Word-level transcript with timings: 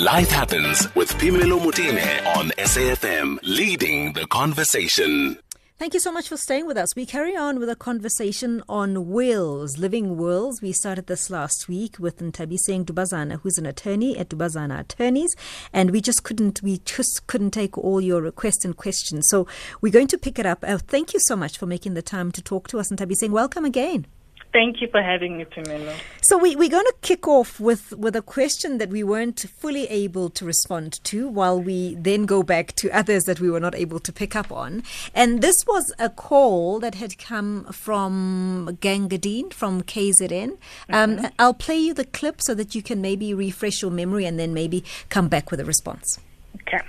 Life 0.00 0.30
Happens 0.30 0.88
with 0.94 1.12
Phemelo 1.18 1.60
Motene 1.60 2.26
on 2.34 2.48
SAFM, 2.56 3.38
leading 3.42 4.14
the 4.14 4.26
conversation. 4.28 5.38
Thank 5.76 5.92
you 5.92 6.00
so 6.00 6.10
much 6.10 6.26
for 6.26 6.38
staying 6.38 6.66
with 6.66 6.78
us. 6.78 6.96
We 6.96 7.04
carry 7.04 7.36
on 7.36 7.58
with 7.58 7.68
a 7.68 7.76
conversation 7.76 8.62
on 8.66 9.10
wills, 9.10 9.76
living 9.76 10.16
wills. 10.16 10.62
We 10.62 10.72
started 10.72 11.06
this 11.06 11.28
last 11.28 11.68
week 11.68 11.98
with 11.98 12.16
Nthabi 12.16 12.56
Nthabiseng 12.56 12.86
Dubazana, 12.86 13.42
who's 13.42 13.58
an 13.58 13.66
attorney 13.66 14.16
at 14.16 14.30
Dubazana 14.30 14.80
Attorneys, 14.80 15.36
and 15.70 15.90
we 15.90 16.00
just 16.00 16.24
couldn't 16.24 16.62
we 16.62 16.78
just 16.86 17.26
couldn't 17.26 17.50
take 17.50 17.76
all 17.76 18.00
your 18.00 18.22
requests 18.22 18.64
and 18.64 18.74
questions. 18.74 19.26
So 19.28 19.46
we're 19.82 19.92
going 19.92 20.08
to 20.08 20.16
pick 20.16 20.38
it 20.38 20.46
up. 20.46 20.64
Uh, 20.66 20.78
thank 20.78 21.12
you 21.12 21.20
so 21.24 21.36
much 21.36 21.58
for 21.58 21.66
making 21.66 21.92
the 21.92 22.00
time 22.00 22.32
to 22.32 22.40
talk 22.40 22.68
to 22.68 22.78
us, 22.78 22.90
Nthabi. 22.90 23.12
Nthabiseng. 23.12 23.32
Welcome 23.32 23.66
again. 23.66 24.06
Thank 24.52 24.80
you 24.80 24.88
for 24.88 25.00
having 25.00 25.38
me, 25.38 25.44
Phemelo. 25.44 25.94
So 26.22 26.36
we, 26.36 26.56
we're 26.56 26.70
going 26.70 26.84
to 26.84 26.94
kick 27.02 27.28
off 27.28 27.60
with, 27.60 27.92
with 27.92 28.16
a 28.16 28.22
question 28.22 28.78
that 28.78 28.90
we 28.90 29.04
weren't 29.04 29.38
fully 29.38 29.86
able 29.86 30.28
to 30.30 30.44
respond 30.44 30.98
to 31.04 31.28
while 31.28 31.60
we 31.60 31.94
then 31.94 32.26
go 32.26 32.42
back 32.42 32.74
to 32.76 32.90
others 32.90 33.24
that 33.24 33.38
we 33.38 33.48
were 33.48 33.60
not 33.60 33.76
able 33.76 34.00
to 34.00 34.12
pick 34.12 34.34
up 34.34 34.50
on. 34.50 34.82
And 35.14 35.40
this 35.40 35.64
was 35.68 35.92
a 36.00 36.10
call 36.10 36.80
that 36.80 36.96
had 36.96 37.16
come 37.16 37.64
from 37.66 38.76
Gangadine 38.80 39.52
from 39.52 39.82
KZN. 39.82 40.58
Um, 40.88 41.16
mm-hmm. 41.16 41.26
I'll 41.38 41.54
play 41.54 41.78
you 41.78 41.94
the 41.94 42.04
clip 42.04 42.42
so 42.42 42.52
that 42.54 42.74
you 42.74 42.82
can 42.82 43.00
maybe 43.00 43.32
refresh 43.32 43.82
your 43.82 43.92
memory 43.92 44.24
and 44.24 44.36
then 44.36 44.52
maybe 44.52 44.82
come 45.10 45.28
back 45.28 45.52
with 45.52 45.60
a 45.60 45.64
response. 45.64 46.18
Okay. 46.62 46.80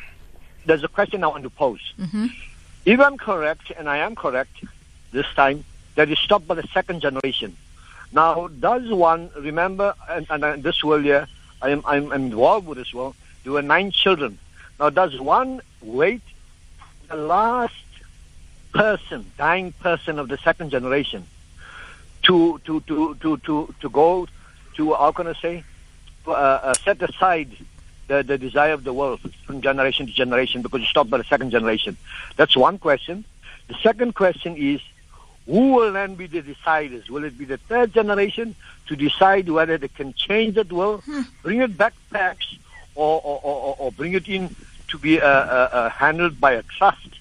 There's 0.66 0.84
a 0.84 0.88
question 0.88 1.24
I 1.24 1.28
want 1.28 1.44
to 1.44 1.50
pose. 1.52 1.94
Mm-hmm. 2.00 2.28
If 2.86 3.00
I'm 3.00 3.18
correct, 3.18 3.72
and 3.78 3.88
I 3.88 3.98
am 3.98 4.16
correct 4.16 4.64
this 5.12 5.28
time, 5.36 5.64
that 5.96 6.10
is 6.10 6.20
stopped 6.20 6.48
by 6.48 6.56
the 6.56 6.68
second 6.74 7.02
generation. 7.02 7.56
Now, 8.12 8.48
does 8.48 8.92
one 8.92 9.30
remember, 9.38 9.94
and, 10.10 10.26
and 10.30 10.64
this 10.64 10.84
I 10.84 11.70
am 11.70 11.82
I'm, 11.86 12.12
I'm 12.12 12.12
involved 12.12 12.68
with 12.68 12.78
this 12.78 12.94
world, 12.94 13.16
there 13.44 13.54
were 13.54 13.62
nine 13.62 13.92
children. 13.92 14.38
Now, 14.80 14.90
does 14.90 15.20
one 15.20 15.62
wait 15.82 16.22
the 17.10 17.16
last 17.16 17.74
person, 18.74 19.32
dying 19.38 19.74
person 19.74 20.20
of 20.20 20.28
the 20.28 20.38
second 20.38 20.72
generation, 20.72 21.26
to 22.24 22.60
to 22.66 22.82
to 22.82 23.16
to 23.16 23.38
to, 23.38 23.76
to 23.80 23.90
go 23.90 24.28
to 24.76 24.94
how 24.94 25.12
can 25.12 25.28
I 25.28 25.34
say, 25.34 25.64
uh, 26.28 26.32
uh, 26.32 26.74
set 26.84 27.02
aside 27.02 27.50
the, 28.08 28.24
the 28.24 28.38
desire 28.38 28.74
of 28.74 28.84
the 28.84 28.94
world 28.94 29.20
from 29.46 29.62
generation 29.62 30.06
to 30.06 30.12
generation 30.12 30.62
because 30.62 30.82
you 30.82 30.88
stopped 30.88 31.10
by 31.10 31.18
the 31.18 31.24
second 31.24 31.52
generation. 31.52 31.98
That's 32.36 32.56
one 32.56 32.78
question. 32.78 33.26
The 33.68 33.76
second 33.76 34.16
question 34.16 34.58
is 34.58 34.82
who 35.46 35.74
will 35.74 35.92
then 35.94 36.16
be 36.16 36.28
the 36.28 36.42
deciders? 36.42 37.10
Will 37.10 37.24
it 37.24 37.38
be 37.38 37.46
the 37.46 37.58
third 37.58 37.94
generation 37.94 38.56
to 38.88 38.96
decide 38.96 39.50
whether 39.50 39.78
they 39.78 39.88
can 39.88 40.14
change 40.14 40.56
that 40.56 40.72
will, 40.72 40.98
hmm. 41.00 41.22
bring 41.42 41.62
it 41.62 41.78
back 41.78 41.94
perhaps, 42.10 42.58
or, 42.96 43.22
or, 43.24 43.40
or, 43.44 43.76
or, 43.80 43.92
bring 43.92 44.14
it 44.14 44.28
in 44.28 44.56
to 44.90 44.98
be 44.98 45.20
uh, 45.20 45.26
uh, 45.26 45.70
uh, 45.72 45.90
handled 45.90 46.40
by 46.40 46.52
a 46.54 46.64
trust? 46.64 47.20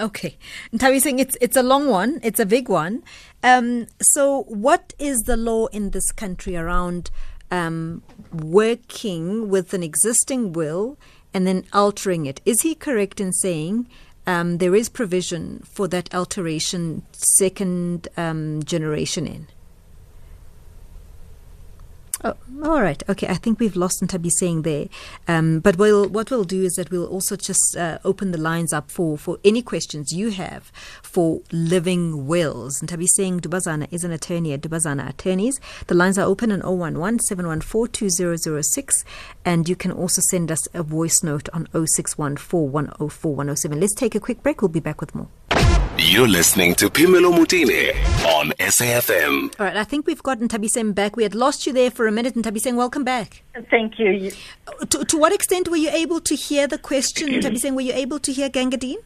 Okay, 0.00 0.36
Nthabiseng 0.72 1.20
it's 1.20 1.36
it's 1.40 1.56
a 1.56 1.62
long 1.62 1.88
one. 1.88 2.18
It's 2.22 2.40
a 2.40 2.46
big 2.46 2.68
one. 2.68 3.02
Um, 3.42 3.86
so, 4.00 4.44
what 4.48 4.94
is 4.98 5.18
the 5.20 5.36
law 5.36 5.66
in 5.66 5.90
this 5.90 6.10
country 6.10 6.56
around 6.56 7.10
um, 7.50 8.02
working 8.32 9.48
with 9.48 9.74
an 9.74 9.82
existing 9.82 10.54
will 10.54 10.98
and 11.34 11.46
then 11.46 11.64
altering 11.72 12.26
it? 12.26 12.40
Is 12.46 12.62
he 12.62 12.74
correct 12.74 13.20
in 13.20 13.32
saying 13.32 13.86
um, 14.26 14.58
there 14.58 14.74
is 14.74 14.88
provision 14.88 15.62
for 15.64 15.88
that 15.88 16.14
alteration 16.14 17.02
second 17.12 18.08
um, 18.16 18.62
generation 18.62 19.26
in. 19.26 19.46
Oh, 22.24 22.36
all 22.64 22.80
right. 22.80 23.02
Okay. 23.08 23.26
I 23.26 23.34
think 23.34 23.58
we've 23.58 23.74
lost 23.74 24.00
Nthabiseng 24.00 24.62
there. 24.62 24.86
Um, 25.26 25.58
but 25.58 25.76
we'll, 25.76 26.08
what 26.08 26.30
we'll 26.30 26.44
do 26.44 26.62
is 26.62 26.74
that 26.74 26.90
we'll 26.90 27.06
also 27.06 27.34
just 27.34 27.76
uh, 27.76 27.98
open 28.04 28.30
the 28.30 28.38
lines 28.38 28.72
up 28.72 28.90
for, 28.90 29.18
for 29.18 29.38
any 29.44 29.60
questions 29.60 30.12
you 30.12 30.30
have 30.30 30.70
for 31.02 31.40
living 31.50 32.26
wills. 32.28 32.80
Nthabiseng 32.80 33.40
Dubazana 33.40 33.88
is 33.90 34.04
an 34.04 34.12
attorney 34.12 34.52
at 34.52 34.60
Dubazana 34.60 35.08
Attorneys. 35.08 35.60
The 35.88 35.94
lines 35.94 36.16
are 36.16 36.26
open 36.26 36.52
on 36.52 36.62
011 36.62 37.18
714 37.18 37.92
2006. 37.92 39.04
And 39.44 39.68
you 39.68 39.74
can 39.74 39.90
also 39.90 40.20
send 40.30 40.52
us 40.52 40.68
a 40.72 40.84
voice 40.84 41.22
note 41.24 41.48
on 41.52 41.66
0614 41.72 42.70
104 42.70 43.34
107. 43.34 43.80
Let's 43.80 43.94
take 43.94 44.14
a 44.14 44.20
quick 44.20 44.42
break. 44.44 44.62
We'll 44.62 44.68
be 44.68 44.80
back 44.80 45.00
with 45.00 45.14
more. 45.14 45.28
You're 45.98 46.28
listening 46.28 46.74
to 46.76 46.90
Phemelo 46.90 47.32
Motene 47.32 47.94
on 48.36 48.50
SAFM. 48.58 49.58
All 49.58 49.66
right, 49.66 49.76
I 49.76 49.84
think 49.84 50.06
we've 50.06 50.22
gotten 50.22 50.48
Nthabiseng 50.48 50.94
back. 50.94 51.16
We 51.16 51.22
had 51.22 51.34
lost 51.34 51.66
you 51.66 51.72
there 51.72 51.90
for 51.90 52.06
a 52.06 52.12
minute. 52.12 52.34
and 52.36 52.44
Nthabiseng, 52.44 52.74
welcome 52.76 53.04
back. 53.04 53.42
Thank 53.70 53.98
you. 53.98 54.30
To, 54.90 55.04
to 55.04 55.16
what 55.16 55.32
extent 55.32 55.68
were 55.68 55.76
you 55.76 55.90
able 55.90 56.20
to 56.20 56.34
hear 56.34 56.66
the 56.66 56.78
question, 56.78 57.28
Nthabiseng? 57.40 57.74
Were 57.74 57.80
you 57.82 57.92
able 57.94 58.18
to 58.18 58.32
hear 58.32 58.48
Gangadine? 58.50 58.98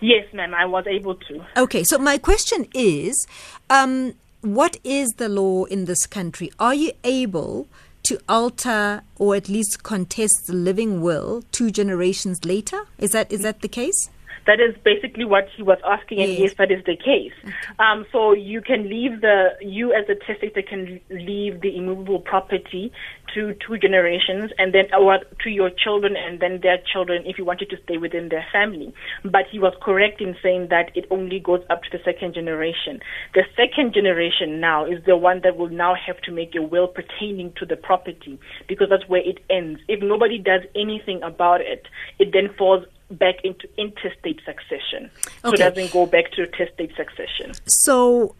Yes, 0.00 0.26
ma'am, 0.32 0.54
I 0.54 0.66
was 0.66 0.86
able 0.86 1.14
to. 1.14 1.44
Okay, 1.56 1.84
so 1.84 1.98
my 1.98 2.18
question 2.18 2.66
is 2.74 3.26
um, 3.70 4.14
what 4.42 4.76
is 4.84 5.08
the 5.16 5.28
law 5.28 5.64
in 5.64 5.84
this 5.86 6.06
country? 6.06 6.50
Are 6.58 6.74
you 6.74 6.92
able 7.04 7.68
to 8.04 8.18
alter 8.28 9.02
or 9.16 9.36
at 9.36 9.48
least 9.48 9.82
contest 9.84 10.46
the 10.48 10.52
living 10.52 11.00
will 11.00 11.42
two 11.52 11.70
generations 11.70 12.44
later? 12.44 12.82
Is 12.98 13.12
that 13.12 13.30
is 13.32 13.42
that 13.42 13.60
the 13.62 13.68
case? 13.68 14.10
That 14.46 14.58
is 14.60 14.74
basically 14.82 15.24
what 15.24 15.46
he 15.56 15.62
was 15.62 15.78
asking, 15.86 16.20
and 16.20 16.32
yes, 16.32 16.40
yes 16.40 16.54
that 16.58 16.70
is 16.70 16.84
the 16.84 16.96
case. 16.96 17.32
Okay. 17.44 17.52
Um, 17.78 18.04
so 18.10 18.32
you 18.32 18.60
can 18.60 18.88
leave 18.88 19.20
the, 19.20 19.50
you 19.60 19.92
as 19.92 20.08
a 20.08 20.14
testator 20.14 20.62
can 20.62 21.00
leave 21.10 21.60
the 21.60 21.76
immovable 21.76 22.18
property 22.18 22.92
to 23.34 23.54
two 23.66 23.78
generations, 23.78 24.50
and 24.58 24.74
then 24.74 24.86
or 24.98 25.20
to 25.42 25.48
your 25.50 25.70
children, 25.70 26.16
and 26.16 26.40
then 26.40 26.60
their 26.62 26.78
children, 26.92 27.22
if 27.24 27.38
you 27.38 27.44
wanted 27.44 27.70
to 27.70 27.76
stay 27.84 27.96
within 27.96 28.28
their 28.28 28.44
family. 28.52 28.92
But 29.24 29.46
he 29.50 29.58
was 29.58 29.74
correct 29.80 30.20
in 30.20 30.36
saying 30.42 30.68
that 30.70 30.90
it 30.94 31.06
only 31.10 31.38
goes 31.38 31.62
up 31.70 31.82
to 31.84 31.88
the 31.96 32.02
second 32.04 32.34
generation. 32.34 33.00
The 33.34 33.44
second 33.56 33.94
generation 33.94 34.60
now 34.60 34.84
is 34.84 35.02
the 35.06 35.16
one 35.16 35.40
that 35.44 35.56
will 35.56 35.70
now 35.70 35.94
have 35.94 36.20
to 36.22 36.32
make 36.32 36.54
a 36.54 36.62
will 36.62 36.88
pertaining 36.88 37.52
to 37.58 37.64
the 37.64 37.76
property, 37.76 38.38
because 38.68 38.88
that's 38.90 39.08
where 39.08 39.22
it 39.22 39.38
ends. 39.48 39.80
If 39.88 40.02
nobody 40.02 40.38
does 40.38 40.62
anything 40.74 41.22
about 41.22 41.60
it, 41.60 41.86
it 42.18 42.32
then 42.32 42.50
falls 42.58 42.84
back 43.12 43.44
into 43.44 43.68
intestate 43.76 44.40
succession. 44.44 45.10
So 45.42 45.52
it 45.52 45.58
doesn't 45.58 45.92
go 45.92 46.06
back 46.06 46.32
to 46.32 46.46
testate 46.46 46.96
succession. 46.96 47.52
So 47.66 48.34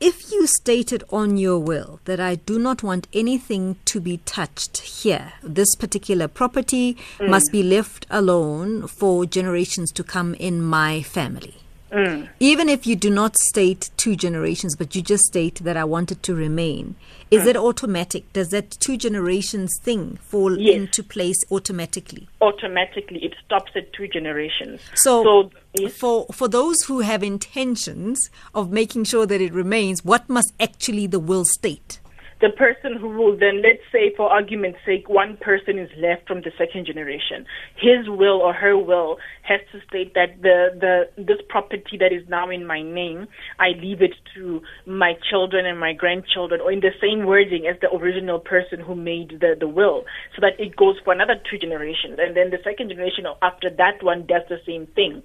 if 0.00 0.32
you 0.32 0.48
stated 0.48 1.04
on 1.10 1.36
your 1.36 1.60
will 1.60 2.00
that 2.06 2.18
I 2.18 2.34
do 2.34 2.58
not 2.58 2.82
want 2.82 3.06
anything 3.12 3.76
to 3.84 4.00
be 4.00 4.16
touched 4.18 4.78
here, 4.78 5.34
this 5.42 5.76
particular 5.76 6.26
property 6.26 6.96
mm. 7.18 7.28
must 7.28 7.52
be 7.52 7.62
left 7.62 8.06
alone 8.10 8.88
for 8.88 9.26
generations 9.26 9.92
to 9.92 10.02
come 10.02 10.34
in 10.34 10.60
my 10.60 11.02
family. 11.02 11.61
Mm. 11.92 12.28
Even 12.40 12.68
if 12.68 12.86
you 12.86 12.96
do 12.96 13.10
not 13.10 13.36
state 13.36 13.90
two 13.96 14.16
generations, 14.16 14.74
but 14.76 14.96
you 14.96 15.02
just 15.02 15.24
state 15.24 15.56
that 15.56 15.76
I 15.76 15.84
want 15.84 16.10
it 16.10 16.22
to 16.24 16.34
remain, 16.34 16.96
is 17.30 17.42
mm. 17.42 17.48
it 17.48 17.56
automatic? 17.56 18.32
Does 18.32 18.48
that 18.48 18.70
two 18.70 18.96
generations 18.96 19.78
thing 19.78 20.18
fall 20.22 20.58
yes. 20.58 20.74
into 20.74 21.02
place 21.02 21.44
automatically? 21.50 22.28
Automatically, 22.40 23.22
it 23.22 23.34
stops 23.44 23.72
at 23.74 23.92
two 23.92 24.08
generations. 24.08 24.80
So, 24.94 25.22
so 25.22 25.50
yes. 25.74 25.92
for 25.92 26.26
for 26.32 26.48
those 26.48 26.82
who 26.84 27.00
have 27.00 27.22
intentions 27.22 28.30
of 28.54 28.72
making 28.72 29.04
sure 29.04 29.26
that 29.26 29.40
it 29.40 29.52
remains, 29.52 30.02
what 30.04 30.28
must 30.28 30.54
actually 30.58 31.06
the 31.06 31.20
will 31.20 31.44
state? 31.44 32.00
The 32.42 32.50
person 32.50 32.98
who 32.98 33.08
will 33.08 33.38
then, 33.38 33.62
let's 33.62 33.86
say, 33.92 34.12
for 34.16 34.28
argument's 34.28 34.80
sake, 34.84 35.08
one 35.08 35.38
person 35.40 35.78
is 35.78 35.88
left 35.96 36.26
from 36.26 36.42
the 36.42 36.50
second 36.58 36.86
generation. 36.86 37.46
His 37.76 38.08
will 38.08 38.42
or 38.42 38.52
her 38.52 38.76
will 38.76 39.18
has 39.42 39.60
to 39.70 39.78
state 39.88 40.14
that 40.14 40.42
the, 40.42 40.74
the 40.74 41.22
this 41.22 41.38
property 41.48 41.96
that 42.00 42.12
is 42.12 42.28
now 42.28 42.50
in 42.50 42.66
my 42.66 42.82
name, 42.82 43.28
I 43.60 43.78
leave 43.80 44.02
it 44.02 44.14
to 44.34 44.60
my 44.86 45.14
children 45.30 45.64
and 45.64 45.78
my 45.78 45.92
grandchildren, 45.92 46.60
or 46.60 46.72
in 46.72 46.80
the 46.80 46.90
same 47.00 47.26
wording 47.26 47.68
as 47.70 47.80
the 47.80 47.94
original 47.94 48.40
person 48.40 48.80
who 48.80 48.96
made 48.96 49.38
the, 49.40 49.54
the 49.58 49.68
will, 49.68 50.02
so 50.34 50.40
that 50.40 50.58
it 50.58 50.74
goes 50.74 50.96
for 51.04 51.12
another 51.12 51.34
two 51.48 51.58
generations, 51.58 52.18
and 52.18 52.36
then 52.36 52.50
the 52.50 52.58
second 52.64 52.90
generation 52.90 53.24
after 53.40 53.70
that 53.70 54.02
one 54.02 54.26
does 54.26 54.42
the 54.48 54.58
same 54.66 54.86
thing 54.98 55.22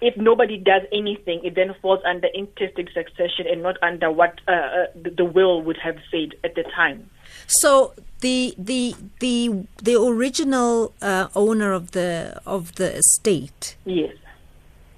if 0.00 0.16
nobody 0.16 0.58
does 0.58 0.82
anything, 0.92 1.40
it 1.44 1.54
then 1.54 1.74
falls 1.80 2.00
under 2.04 2.28
intestate 2.28 2.90
succession 2.92 3.46
and 3.50 3.62
not 3.62 3.76
under 3.82 4.10
what 4.10 4.40
uh, 4.48 4.52
uh 4.52 4.86
the 4.94 5.24
will 5.24 5.62
would 5.62 5.78
have 5.78 5.98
said 6.10 6.34
at 6.42 6.54
the 6.54 6.64
time. 6.74 7.10
So 7.46 7.94
the 8.20 8.54
the 8.58 8.94
the 9.20 9.66
the 9.82 10.00
original 10.00 10.94
uh, 11.02 11.28
owner 11.34 11.72
of 11.72 11.90
the 11.92 12.40
of 12.46 12.74
the 12.76 12.96
estate, 12.96 13.76
yes, 13.84 14.14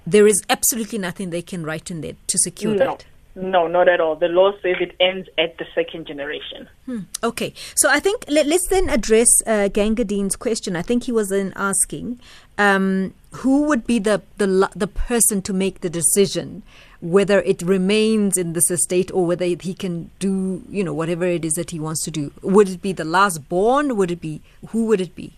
there 0.05 0.27
is 0.27 0.41
absolutely 0.49 0.99
nothing 0.99 1.29
they 1.29 1.41
can 1.41 1.63
write 1.63 1.91
in 1.91 2.01
there 2.01 2.15
to 2.27 2.37
secure 2.37 2.73
no. 2.73 2.85
that. 2.85 3.05
No, 3.39 3.67
not 3.67 3.87
at 3.87 4.01
all. 4.01 4.15
The 4.15 4.29
law 4.29 4.51
says 4.63 4.77
it 4.79 4.95
ends 4.99 5.29
at 5.37 5.59
the 5.59 5.65
second 5.75 6.07
generation. 6.07 6.67
Hmm. 6.87 7.01
Okay, 7.23 7.53
so 7.75 7.87
I 7.87 7.99
think 7.99 8.25
let, 8.27 8.47
us 8.47 8.65
then 8.67 8.89
address 8.89 9.27
uh, 9.45 9.69
Gangadine's 9.69 10.35
question. 10.35 10.75
I 10.75 10.81
think 10.81 11.03
he 11.03 11.11
was 11.11 11.29
then 11.29 11.53
asking 11.55 12.19
um, 12.57 13.13
who 13.39 13.63
would 13.63 13.85
be 13.85 13.99
the, 13.99 14.21
the 14.37 14.69
the 14.75 14.87
person 14.87 15.41
to 15.43 15.53
make 15.53 15.81
the 15.81 15.89
decision 15.89 16.63
whether 16.99 17.41
it 17.41 17.61
remains 17.61 18.37
in 18.37 18.53
this 18.53 18.71
estate 18.71 19.11
or 19.13 19.25
whether 19.25 19.45
he 19.45 19.73
can 19.73 20.09
do 20.19 20.63
you 20.69 20.83
know 20.83 20.93
whatever 20.93 21.25
it 21.25 21.45
is 21.45 21.53
that 21.53 21.71
he 21.71 21.79
wants 21.79 22.03
to 22.03 22.11
do. 22.11 22.31
Would 22.41 22.69
it 22.69 22.81
be 22.81 22.93
the 22.93 23.05
last 23.05 23.47
born? 23.49 23.95
Would 23.97 24.11
it 24.11 24.21
be 24.21 24.41
who 24.69 24.85
would 24.85 25.01
it 25.01 25.15
be? 25.15 25.33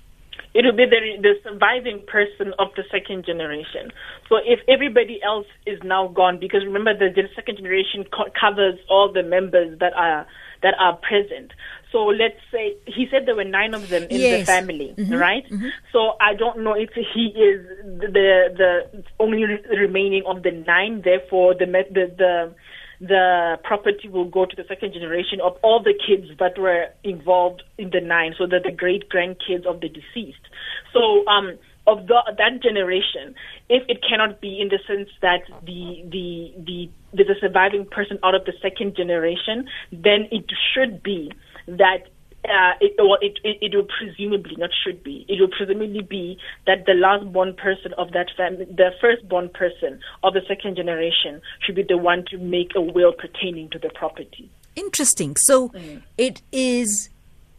It 0.54 0.66
will 0.66 0.76
be 0.76 0.86
the, 0.86 1.22
the 1.22 1.34
surviving 1.44 2.02
person 2.08 2.54
of 2.58 2.70
the 2.76 2.84
second 2.92 3.24
generation. 3.24 3.92
So 4.28 4.38
if 4.44 4.60
everybody 4.68 5.22
else 5.24 5.46
is 5.68 5.78
now 5.84 6.08
gone, 6.08 6.40
because 6.40 6.66
remember 6.66 6.98
the, 6.98 7.10
the 7.14 7.30
second 7.36 7.58
generation 7.58 8.04
co- 8.12 8.32
covers 8.40 8.80
all 8.90 9.12
the 9.14 9.22
members 9.22 9.78
that 9.80 9.94
are 9.94 10.26
that 10.64 10.74
are 10.80 10.98
present. 10.98 11.52
So 11.92 12.06
let's 12.06 12.40
say 12.52 12.76
he 12.86 13.08
said 13.10 13.26
there 13.26 13.36
were 13.36 13.44
nine 13.44 13.74
of 13.74 13.90
them 13.90 14.04
in 14.10 14.22
Yes. 14.22 14.42
the 14.42 14.46
family, 14.46 14.94
right? 15.10 15.44
So 15.92 16.14
I 16.22 16.36
don't 16.36 16.60
know 16.64 16.74
if 16.74 16.90
he 16.94 17.34
is 17.34 17.66
the 18.00 18.54
the 18.56 19.04
only 19.20 19.44
remaining 19.70 20.24
of 20.28 20.44
the 20.44 20.52
nine. 20.52 21.02
Therefore, 21.04 21.56
the 21.56 21.66
the 21.66 22.06
the 22.16 22.56
the 23.02 23.58
property 23.64 24.08
will 24.10 24.30
go 24.30 24.46
to 24.46 24.56
the 24.56 24.66
second 24.68 24.94
generation 24.94 25.40
of 25.42 25.58
all 25.64 25.82
the 25.82 25.94
kids 25.94 26.28
that 26.38 26.58
were 26.60 26.88
involved 27.04 27.64
in 27.78 27.90
the 27.92 28.02
nine, 28.02 28.36
so 28.38 28.46
that 28.46 28.64
the 28.64 28.72
great 28.72 29.10
grandkids 29.10 29.66
of 29.66 29.80
the 29.82 29.90
deceased. 29.90 30.46
So 30.94 31.26
um, 31.28 31.58
of 31.88 32.08
the, 32.08 32.22
that 32.38 32.62
generation, 32.62 33.34
if 33.70 33.84
it 33.88 34.04
cannot 34.08 34.42
be 34.42 34.60
in 34.62 34.68
the 34.70 34.80
sense 34.86 35.10
that 35.22 35.42
the 35.66 36.04
the 36.12 36.90
the 37.14 37.24
a 37.24 37.40
surviving 37.40 37.86
person 37.86 38.20
out 38.24 38.36
of 38.36 38.46
the 38.46 38.54
second 38.62 38.96
generation, 38.96 39.68
then 39.92 40.28
it 40.32 40.46
should 40.74 41.02
be 41.02 41.32
that 41.78 42.08
uh, 42.46 42.72
it, 42.80 42.94
well, 42.98 43.18
it, 43.22 43.38
it, 43.44 43.58
it 43.62 43.76
will 43.76 43.88
presumably, 43.98 44.56
not 44.58 44.70
should 44.84 45.04
be, 45.04 45.26
it 45.28 45.40
will 45.42 45.50
presumably 45.50 46.02
be 46.02 46.38
that 46.66 46.86
the 46.86 46.94
last 46.94 47.30
born 47.34 47.54
person 47.54 47.94
of 47.98 48.12
that 48.14 48.28
family, 48.38 48.66
the 48.66 48.92
first 49.02 49.28
born 49.28 49.50
person 49.50 50.00
of 50.24 50.34
the 50.34 50.42
second 50.48 50.78
generation, 50.78 51.42
should 51.60 51.76
be 51.76 51.84
the 51.84 51.98
one 51.98 52.24
to 52.32 52.38
make 52.38 52.72
a 52.76 52.82
will 52.82 53.12
pertaining 53.12 53.70
to 53.70 53.80
the 53.80 53.90
property. 53.90 54.50
Interesting. 54.76 55.36
So 55.36 55.72
it 56.18 56.42
is 56.52 57.10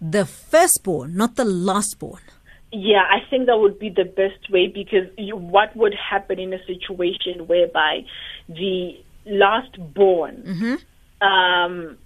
the 0.01 0.25
firstborn, 0.25 1.15
not 1.15 1.37
the 1.37 1.45
lastborn. 1.45 2.21
Yeah, 2.73 3.03
I 3.03 3.29
think 3.29 3.47
that 3.47 3.59
would 3.59 3.79
be 3.79 3.91
the 3.91 4.05
best 4.05 4.51
way 4.51 4.69
because 4.69 5.09
you, 5.19 5.37
what 5.37 5.77
would 5.77 5.95
happen 5.95 6.39
in 6.39 6.55
a 6.55 6.65
situation 6.65 7.47
whereby 7.47 8.05
the 8.49 8.97
last 9.27 9.77
born, 9.93 10.79
um, 11.21 11.99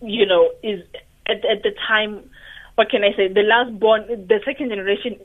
you 0.00 0.24
know, 0.24 0.50
is 0.62 0.82
at, 1.28 1.44
at 1.44 1.62
the 1.62 1.72
time, 1.86 2.30
what 2.76 2.90
can 2.90 3.02
I 3.02 3.16
say? 3.16 3.28
The 3.28 3.42
last 3.42 3.78
born, 3.78 4.06
the 4.08 4.40
second 4.44 4.68
generation 4.68 5.16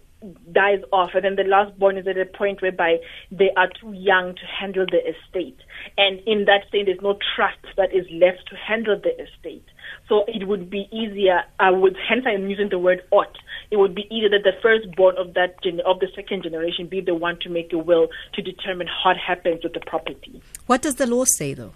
dies 0.52 0.80
off, 0.94 1.12
and 1.16 1.26
then 1.26 1.36
the 1.36 1.44
last 1.44 1.78
born 1.80 1.98
is 1.98 2.08
at 2.08 2.18
a 2.18 2.26
point 2.26 2.62
whereby 2.62 2.98
they 3.32 3.50
are 3.58 3.68
too 3.68 3.92
young 3.92 4.36
to 4.36 4.42
handle 4.46 4.86
the 4.86 5.00
estate. 5.00 5.58
And 5.98 6.20
in 6.28 6.46
that 6.46 6.68
state, 6.68 6.86
there's 6.86 7.02
no 7.02 7.18
trust 7.36 7.66
that 7.76 7.94
is 7.94 8.06
left 8.12 8.48
to 8.50 8.56
handle 8.56 9.00
the 9.02 9.12
estate. 9.22 9.66
So 10.08 10.24
it 10.28 10.48
would 10.48 10.70
be 10.70 10.88
easier. 10.92 11.42
I 11.60 11.72
would, 11.72 11.98
hence 12.08 12.24
I'm 12.28 12.50
using 12.50 12.70
the 12.70 12.80
word 12.80 13.02
ought. 13.12 13.36
It 13.72 13.78
would 13.78 13.96
be 13.96 14.04
easier 14.12 14.30
that 14.30 14.44
the 14.44 14.54
firstborn 14.62 15.18
of 15.18 15.34
that 15.34 15.62
gen, 15.64 15.82
of 15.86 16.00
the 16.00 16.08
second 16.16 16.44
generation 16.44 16.88
be 16.88 17.02
the 17.02 17.16
one 17.16 17.40
to 17.42 17.50
make 17.50 17.74
a 17.74 17.78
will 17.78 18.08
to 18.34 18.42
determine 18.42 18.88
what 19.04 19.18
happens 19.18 19.64
with 19.64 19.74
the 19.74 19.82
property. 19.82 20.42
What 20.68 20.82
does 20.82 20.96
the 20.96 21.08
law 21.08 21.26
say, 21.26 21.54
though? 21.54 21.74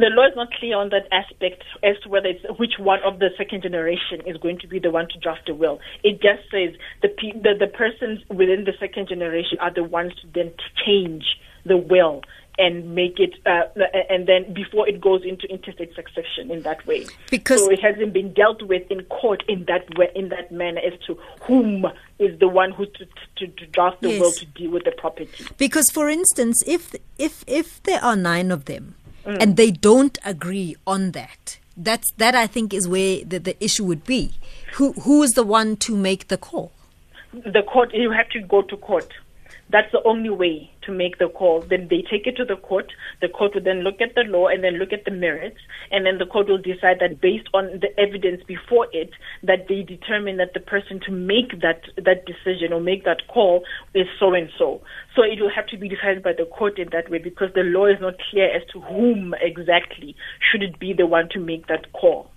The 0.00 0.06
law 0.08 0.26
is 0.26 0.34
not 0.34 0.50
clear 0.58 0.76
on 0.78 0.88
that 0.90 1.06
aspect 1.12 1.62
as 1.82 1.96
to 2.02 2.08
whether 2.08 2.28
it's 2.28 2.44
which 2.58 2.78
one 2.78 3.00
of 3.04 3.18
the 3.18 3.28
second 3.36 3.62
generation 3.62 4.22
is 4.26 4.38
going 4.38 4.58
to 4.60 4.66
be 4.66 4.78
the 4.78 4.90
one 4.90 5.08
to 5.10 5.18
draft 5.18 5.46
a 5.50 5.54
will. 5.54 5.78
It 6.02 6.22
just 6.22 6.42
says 6.50 6.74
the 7.02 7.08
pe- 7.08 7.38
the, 7.38 7.52
the 7.58 7.66
persons 7.66 8.20
within 8.30 8.64
the 8.64 8.72
second 8.80 9.08
generation 9.08 9.58
are 9.60 9.72
the 9.72 9.84
ones 9.84 10.12
to 10.22 10.26
then 10.34 10.52
change 10.86 11.24
the 11.66 11.76
will 11.76 12.22
and 12.58 12.94
make 12.94 13.18
it, 13.18 13.34
uh, 13.46 13.62
and 14.10 14.26
then 14.26 14.52
before 14.52 14.86
it 14.88 15.00
goes 15.00 15.22
into 15.24 15.46
intestate 15.50 15.94
succession 15.94 16.50
in 16.50 16.62
that 16.62 16.86
way. 16.86 17.06
Because- 17.30 17.64
so 17.64 17.70
it 17.70 17.80
hasn't 17.80 18.12
been 18.12 18.32
dealt 18.34 18.62
with 18.62 18.82
in 18.90 19.02
court 19.04 19.42
in 19.48 19.64
that 19.66 19.84
way, 19.98 20.10
in 20.14 20.28
that 20.30 20.50
manner 20.52 20.80
as 20.80 20.98
to 21.06 21.14
whom 21.42 21.86
is 22.18 22.38
the 22.38 22.48
one 22.48 22.70
who 22.72 22.84
to, 22.86 23.06
to, 23.36 23.46
to 23.46 23.66
draft 23.66 24.00
the 24.02 24.10
Yes. 24.10 24.20
will 24.20 24.32
to 24.32 24.46
deal 24.46 24.70
with 24.70 24.84
the 24.84 24.92
property. 24.92 25.44
Because, 25.56 25.90
for 25.90 26.08
instance, 26.08 26.62
if 26.66 26.94
if 27.18 27.44
if 27.46 27.82
there 27.84 28.02
are 28.04 28.16
nine 28.16 28.50
of 28.50 28.64
them 28.66 28.94
Mm. 29.24 29.42
and 29.42 29.56
they 29.56 29.70
don't 29.70 30.18
agree 30.24 30.76
on 30.86 31.12
that, 31.12 31.58
that's 31.76 32.10
that 32.16 32.34
I 32.34 32.46
think 32.46 32.72
is 32.72 32.88
where 32.88 33.24
the, 33.24 33.38
the 33.38 33.64
issue 33.64 33.84
would 33.84 34.04
be. 34.04 34.32
Who 34.74 34.92
who 34.92 35.22
is 35.22 35.32
the 35.32 35.42
one 35.44 35.76
to 35.78 35.96
make 35.96 36.28
the 36.28 36.38
call? 36.38 36.72
the 37.32 37.62
court 37.62 37.94
you 37.94 38.10
have 38.10 38.28
to 38.30 38.40
go 38.40 38.62
to 38.62 38.76
court 38.76 39.12
that's 39.70 39.92
the 39.92 40.02
only 40.04 40.30
way 40.30 40.70
to 40.82 40.92
make 40.92 41.18
the 41.18 41.28
call. 41.28 41.60
Then 41.60 41.88
they 41.88 42.02
take 42.10 42.26
it 42.26 42.36
to 42.36 42.44
the 42.44 42.56
court. 42.56 42.92
The 43.20 43.28
court 43.28 43.54
will 43.54 43.62
then 43.62 43.80
look 43.80 44.00
at 44.00 44.14
the 44.14 44.22
law 44.22 44.48
and 44.48 44.64
then 44.64 44.74
look 44.74 44.92
at 44.92 45.04
the 45.04 45.10
merits. 45.10 45.58
And 45.90 46.04
then 46.06 46.18
the 46.18 46.26
court 46.26 46.48
will 46.48 46.58
decide 46.58 46.98
that 47.00 47.20
based 47.20 47.48
on 47.54 47.80
the 47.80 47.88
evidence 48.00 48.42
before 48.46 48.88
it 48.92 49.10
that 49.42 49.68
they 49.68 49.82
determine 49.82 50.38
that 50.38 50.54
the 50.54 50.60
person 50.60 51.00
to 51.06 51.12
make 51.12 51.60
that 51.60 51.82
that 51.96 52.26
decision 52.26 52.72
or 52.72 52.80
make 52.80 53.04
that 53.04 53.28
call 53.28 53.64
is 53.94 54.06
so 54.18 54.34
and 54.34 54.48
so 54.58 54.80
so 55.16 55.22
it 55.22 55.40
will 55.40 55.50
have 55.50 55.66
to 55.68 55.76
be 55.76 55.88
decided 55.88 56.22
by 56.22 56.32
the 56.32 56.44
court 56.46 56.78
in 56.78 56.88
that 56.92 57.10
way 57.10 57.18
because 57.18 57.52
the 57.54 57.62
law 57.62 57.86
is 57.86 58.00
not 58.00 58.14
clear 58.30 58.54
as 58.54 58.62
to 58.72 58.80
whom 58.80 59.34
exactly 59.40 60.14
should 60.50 60.62
it 60.62 60.78
be 60.78 60.92
the 60.92 61.06
one 61.06 61.28
to 61.30 61.40
make 61.40 61.66
that 61.66 61.92
call. 61.92 62.30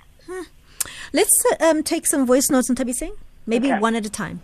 Let's 1.14 1.32
uh, 1.52 1.66
um, 1.66 1.84
take 1.84 2.06
some 2.08 2.26
voice 2.26 2.50
notes 2.50 2.70
on 2.70 2.76
Tabi 2.76 2.94
Singh, 2.94 3.16
maybe 3.46 3.72
Okay. 3.72 3.80
one 3.80 3.96
at 3.96 4.06
a 4.06 4.10
time. 4.10 4.42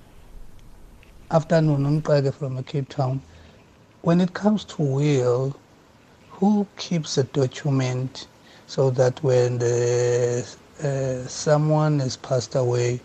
Afternoon, 1.31 2.01
Umqage 2.01 2.33
from 2.33 2.63
Cape 2.63 2.89
Town. 2.89 3.21
When 4.01 4.19
it 4.19 4.33
comes 4.33 4.65
to 4.65 4.81
will, 4.81 5.55
who 6.31 6.65
keeps 6.75 7.19
a 7.19 7.23
document 7.23 8.27
so 8.65 8.89
that 8.89 9.21
when 9.21 9.59
the, 9.59 10.43
uh, 10.83 11.27
someone 11.27 11.99
has 11.99 12.17
passed 12.17 12.55
away, 12.55 12.99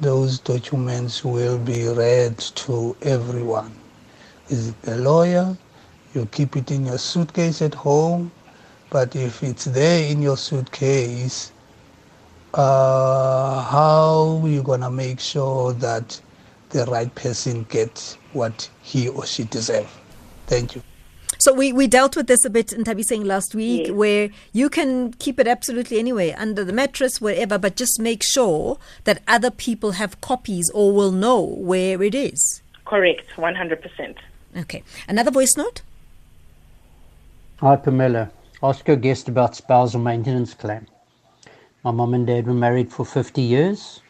those 0.00 0.38
documents 0.38 1.24
will 1.24 1.58
be 1.58 1.88
read 1.88 2.38
to 2.38 2.94
everyone? 3.02 3.74
Is 4.48 4.68
it 4.68 4.74
a 4.86 4.94
lawyer? 4.94 5.56
You 6.14 6.26
keep 6.26 6.56
it 6.56 6.70
in 6.70 6.86
your 6.86 6.98
suitcase 6.98 7.60
at 7.60 7.74
home, 7.74 8.30
but 8.88 9.16
if 9.16 9.42
it's 9.42 9.64
there 9.64 10.08
in 10.08 10.22
your 10.22 10.36
suitcase, 10.36 11.50
uh, 12.54 13.62
how 13.62 14.44
you 14.46 14.62
gonna 14.62 14.90
make 14.92 15.18
sure 15.18 15.72
that 15.72 16.20
the 16.70 16.84
right 16.86 17.12
person 17.14 17.64
gets 17.64 18.16
what 18.32 18.68
he 18.82 19.08
or 19.08 19.26
she 19.26 19.44
deserves? 19.44 19.90
Thank 20.46 20.74
you. 20.74 20.82
So 21.38 21.54
we, 21.54 21.72
we 21.72 21.86
dealt 21.86 22.16
with 22.16 22.26
this 22.26 22.44
a 22.44 22.50
bit 22.50 22.72
in 22.72 22.84
Tabi 22.84 23.02
Singh 23.02 23.24
last 23.24 23.54
week, 23.54 23.86
Yes. 23.86 23.90
where 23.92 24.28
you 24.52 24.68
can 24.68 25.12
keep 25.14 25.40
it 25.40 25.46
absolutely 25.48 25.98
anywhere, 25.98 26.34
under 26.36 26.64
the 26.64 26.72
mattress, 26.72 27.20
wherever, 27.20 27.56
but 27.56 27.76
just 27.76 27.98
make 27.98 28.22
sure 28.22 28.78
that 29.04 29.22
other 29.26 29.50
people 29.50 29.92
have 29.92 30.20
copies 30.20 30.70
or 30.74 30.92
will 30.92 31.12
know 31.12 31.40
where 31.40 32.02
it 32.02 32.14
is. 32.14 32.62
correct 32.84 33.26
100% 33.36 34.16
Okay. 34.58 34.82
Another 35.08 35.30
voice 35.30 35.56
note? 35.56 35.80
Hi, 37.60 37.76
Pamela. 37.76 38.30
Ask 38.62 38.86
your 38.88 38.96
guest 38.96 39.28
about 39.28 39.54
spousal 39.56 40.00
maintenance 40.00 40.52
claim. 40.54 40.86
My 41.84 41.92
mum 41.92 42.12
and 42.14 42.26
dad 42.26 42.46
were 42.46 42.52
married 42.54 42.90
for 42.92 43.06
50 43.06 43.40
years 43.40 44.00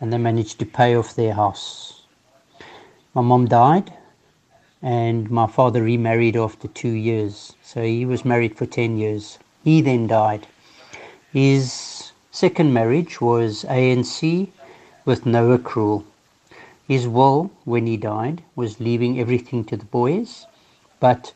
and 0.00 0.12
they 0.12 0.18
managed 0.18 0.58
to 0.60 0.66
pay 0.66 0.96
off 0.96 1.14
their 1.14 1.34
house. 1.34 1.99
My 3.12 3.22
mum 3.22 3.48
died 3.48 3.92
and 4.80 5.28
my 5.32 5.48
father 5.48 5.82
remarried 5.82 6.36
after 6.36 6.68
two 6.68 6.92
years. 6.92 7.54
So 7.60 7.82
he 7.82 8.06
was 8.06 8.24
married 8.24 8.56
for 8.56 8.66
10 8.66 8.98
years. 8.98 9.40
He 9.64 9.80
then 9.80 10.06
died. 10.06 10.46
His 11.32 12.12
second 12.30 12.72
marriage 12.72 13.20
was 13.20 13.64
ANC 13.64 14.48
with 15.04 15.26
no 15.26 15.58
accrual. 15.58 16.04
His 16.86 17.08
will, 17.08 17.50
when 17.64 17.86
he 17.88 17.96
died, 17.96 18.44
was 18.54 18.78
leaving 18.78 19.18
everything 19.18 19.64
to 19.64 19.76
the 19.76 19.86
boys, 19.86 20.46
but 21.00 21.34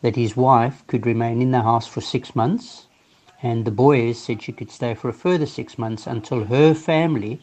that 0.00 0.16
his 0.16 0.36
wife 0.36 0.84
could 0.88 1.06
remain 1.06 1.40
in 1.40 1.52
the 1.52 1.62
house 1.62 1.86
for 1.86 2.00
six 2.00 2.34
months, 2.34 2.88
and 3.42 3.64
the 3.64 3.70
boys 3.70 4.18
said 4.18 4.42
she 4.42 4.52
could 4.52 4.72
stay 4.72 4.94
for 4.94 5.08
a 5.08 5.12
further 5.12 5.46
six 5.46 5.78
months 5.78 6.08
until 6.08 6.44
her 6.44 6.74
family, 6.74 7.40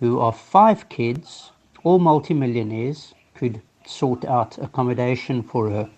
who 0.00 0.20
are 0.20 0.32
five 0.32 0.90
kids, 0.90 1.50
all 1.86 2.00
multimillionaires, 2.00 3.14
could 3.36 3.62
sort 3.86 4.24
out 4.24 4.58
accommodation 4.58 5.40
for 5.40 5.70
her. 5.70 5.88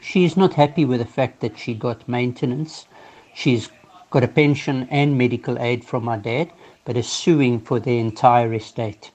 She 0.00 0.24
is 0.24 0.36
not 0.36 0.54
happy 0.54 0.84
with 0.84 0.98
the 0.98 1.06
fact 1.06 1.40
that 1.42 1.56
she 1.56 1.74
got 1.74 2.08
maintenance. 2.08 2.86
She's 3.32 3.70
got 4.10 4.24
a 4.24 4.28
pension 4.28 4.88
and 4.90 5.16
medical 5.16 5.56
aid 5.60 5.84
from 5.84 6.04
my 6.04 6.16
dad, 6.16 6.50
but 6.84 6.96
is 6.96 7.06
suing 7.08 7.60
for 7.60 7.78
the 7.78 7.98
entire 7.98 8.52
estate. 8.52 9.12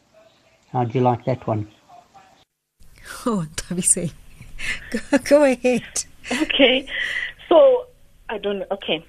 How'd 0.71 0.95
you 0.95 1.01
like 1.01 1.25
that 1.25 1.45
one? 1.45 1.67
Oh, 3.25 3.45
Tabi 3.57 3.81
Singh. 3.81 4.11
Go, 4.91 5.17
go 5.19 5.43
ahead. 5.43 5.83
Okay, 6.41 6.87
so 7.49 7.85
I 8.29 8.37
don't 8.37 8.59
know. 8.59 8.65
Okay, 8.71 9.05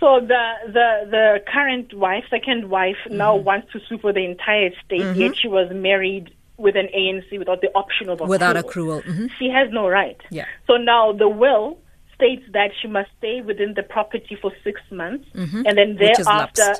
so 0.00 0.20
the 0.20 0.44
the 0.66 0.88
the 1.10 1.44
current 1.52 1.92
wife, 1.94 2.24
second 2.30 2.70
wife, 2.70 2.96
now 3.10 3.36
Mm-hmm. 3.36 3.44
wants 3.44 3.72
to 3.72 3.80
sue 3.88 3.98
for 3.98 4.12
the 4.12 4.24
entire 4.24 4.68
estate. 4.68 5.10
Yet 5.14 5.32
she 5.40 5.48
was 5.48 5.70
married 5.72 6.34
with 6.62 6.76
an 6.76 6.88
ANC 6.96 7.38
without 7.38 7.60
the 7.60 7.70
option 7.74 8.08
of 8.08 8.18
accrual. 8.20 8.28
Without 8.28 8.56
accrual. 8.56 9.02
Mhm. 9.04 9.30
She 9.38 9.48
has 9.50 9.66
no 9.72 9.88
right. 9.88 10.20
Yeah. 10.30 10.46
So 10.66 10.76
now 10.76 11.12
the 11.12 11.28
will 11.28 11.78
states 12.14 12.44
that 12.52 12.70
she 12.80 12.88
must 12.88 13.10
stay 13.18 13.40
within 13.42 13.74
the 13.74 13.82
property 13.82 14.34
for 14.40 14.50
six 14.66 14.80
months, 14.90 15.26
and 15.34 15.64
then 15.78 15.96
Mm-hmm. 15.96 15.98
Which 16.04 16.18
is 16.20 16.26
thereafter. 16.26 16.74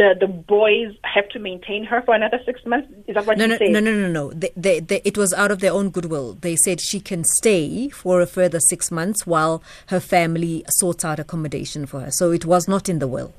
the 0.00 0.08
the 0.18 0.26
boys 0.26 0.90
have 1.14 1.26
to 1.34 1.38
maintain 1.38 1.84
her 1.84 2.02
for 2.02 2.14
another 2.16 2.40
six 2.44 2.56
months. 2.66 2.88
Is 3.06 3.14
that 3.14 3.24
what 3.26 3.38
no, 3.38 3.44
you 3.44 3.50
no, 3.52 3.58
said? 3.58 3.70
no, 3.70 3.78
no, 3.80 3.92
no, 3.92 4.08
no. 4.08 4.24
They, 4.32 4.50
they, 4.56 4.80
they, 4.80 5.00
it 5.04 5.16
was 5.16 5.32
out 5.34 5.52
of 5.52 5.60
their 5.60 5.72
own 5.72 5.90
goodwill. 5.90 6.28
They 6.40 6.56
said 6.56 6.80
she 6.80 6.98
can 6.98 7.22
stay 7.24 7.88
for 7.90 8.20
a 8.20 8.26
further 8.26 8.58
six 8.58 8.90
months 8.90 9.24
while 9.24 9.62
her 9.86 10.00
family 10.00 10.64
sorts 10.80 11.04
out 11.04 11.20
accommodation 11.20 11.86
for 11.86 12.00
her. 12.00 12.10
So 12.10 12.32
it 12.32 12.44
was 12.44 12.66
not 12.66 12.88
in 12.88 12.98
the 12.98 13.06
will. 13.06 13.32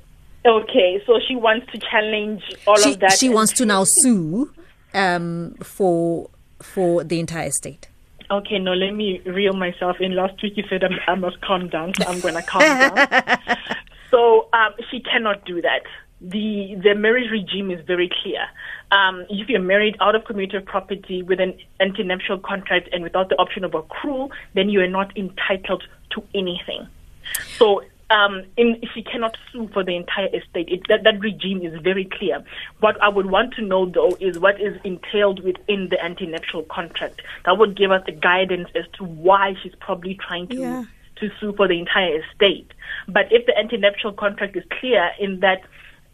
Okay, 0.46 1.02
so 1.06 1.20
she 1.26 1.36
wants 1.36 1.70
to 1.72 1.78
challenge 1.78 2.42
all 2.66 2.76
She, 2.76 2.92
of 2.92 3.00
that. 3.00 3.18
she 3.18 3.28
wants 3.28 3.52
to 3.54 3.66
now 3.66 3.84
sue 3.86 4.50
um, 4.94 5.54
for 5.62 6.30
for 6.60 7.04
the 7.04 7.20
entire 7.20 7.50
state? 7.50 7.88
Okay, 8.30 8.58
no, 8.58 8.72
let 8.72 8.94
me 8.94 9.20
reel 9.26 9.52
myself 9.52 9.96
in. 10.00 10.14
Last 10.14 10.42
week 10.42 10.56
you 10.56 10.64
said 10.70 10.82
I 11.06 11.14
must 11.14 11.40
calm 11.42 11.68
down, 11.68 11.92
so 11.94 12.06
I'm 12.06 12.20
going 12.20 12.34
to 12.34 12.42
calm 12.42 12.62
down. 12.62 13.38
So 14.14 14.48
um, 14.52 14.74
she 14.92 15.00
cannot 15.00 15.44
do 15.44 15.60
that. 15.62 15.82
The 16.20 16.76
the 16.80 16.94
marriage 16.94 17.32
regime 17.32 17.72
is 17.72 17.84
very 17.84 18.08
clear. 18.22 18.46
Um, 18.92 19.26
if 19.28 19.48
you're 19.48 19.60
married 19.60 19.96
out 20.00 20.14
of 20.14 20.22
commutative 20.22 20.66
property 20.66 21.24
with 21.24 21.40
an 21.40 21.58
antenuptial 21.80 22.40
contract 22.40 22.88
and 22.92 23.02
without 23.02 23.28
the 23.28 23.34
option 23.36 23.64
of 23.64 23.72
accrual, 23.72 24.30
then 24.54 24.68
you 24.68 24.80
are 24.82 24.88
not 24.88 25.16
entitled 25.16 25.82
to 26.10 26.22
anything. 26.32 26.86
So 27.58 27.82
um, 28.10 28.44
in, 28.56 28.80
she 28.94 29.02
cannot 29.02 29.36
sue 29.52 29.68
for 29.72 29.82
the 29.84 29.96
entire 29.96 30.28
estate. 30.28 30.68
It, 30.68 30.82
that, 30.88 31.04
that 31.04 31.20
regime 31.20 31.62
is 31.62 31.80
very 31.82 32.04
clear. 32.04 32.44
What 32.80 33.00
I 33.02 33.08
would 33.08 33.26
want 33.26 33.54
to 33.54 33.62
know, 33.62 33.86
though, 33.86 34.16
is 34.20 34.38
what 34.38 34.60
is 34.60 34.78
entailed 34.84 35.42
within 35.42 35.88
the 35.90 35.96
antenuptial 36.02 36.64
contract. 36.68 37.22
That 37.44 37.58
would 37.58 37.76
give 37.76 37.90
us 37.90 38.02
a 38.06 38.12
guidance 38.12 38.68
as 38.74 38.84
to 38.98 39.04
why 39.04 39.54
she's 39.62 39.74
probably 39.80 40.14
trying 40.26 40.48
to 40.48 40.56
Yeah. 40.56 40.84
to 41.16 41.30
sue 41.40 41.52
for 41.52 41.68
the 41.68 41.78
entire 41.78 42.20
estate. 42.20 42.72
But 43.08 43.26
if 43.30 43.46
the 43.46 43.52
antenuptial 43.52 44.16
contract 44.16 44.56
is 44.56 44.64
clear 44.80 45.10
in 45.18 45.40
that 45.40 45.62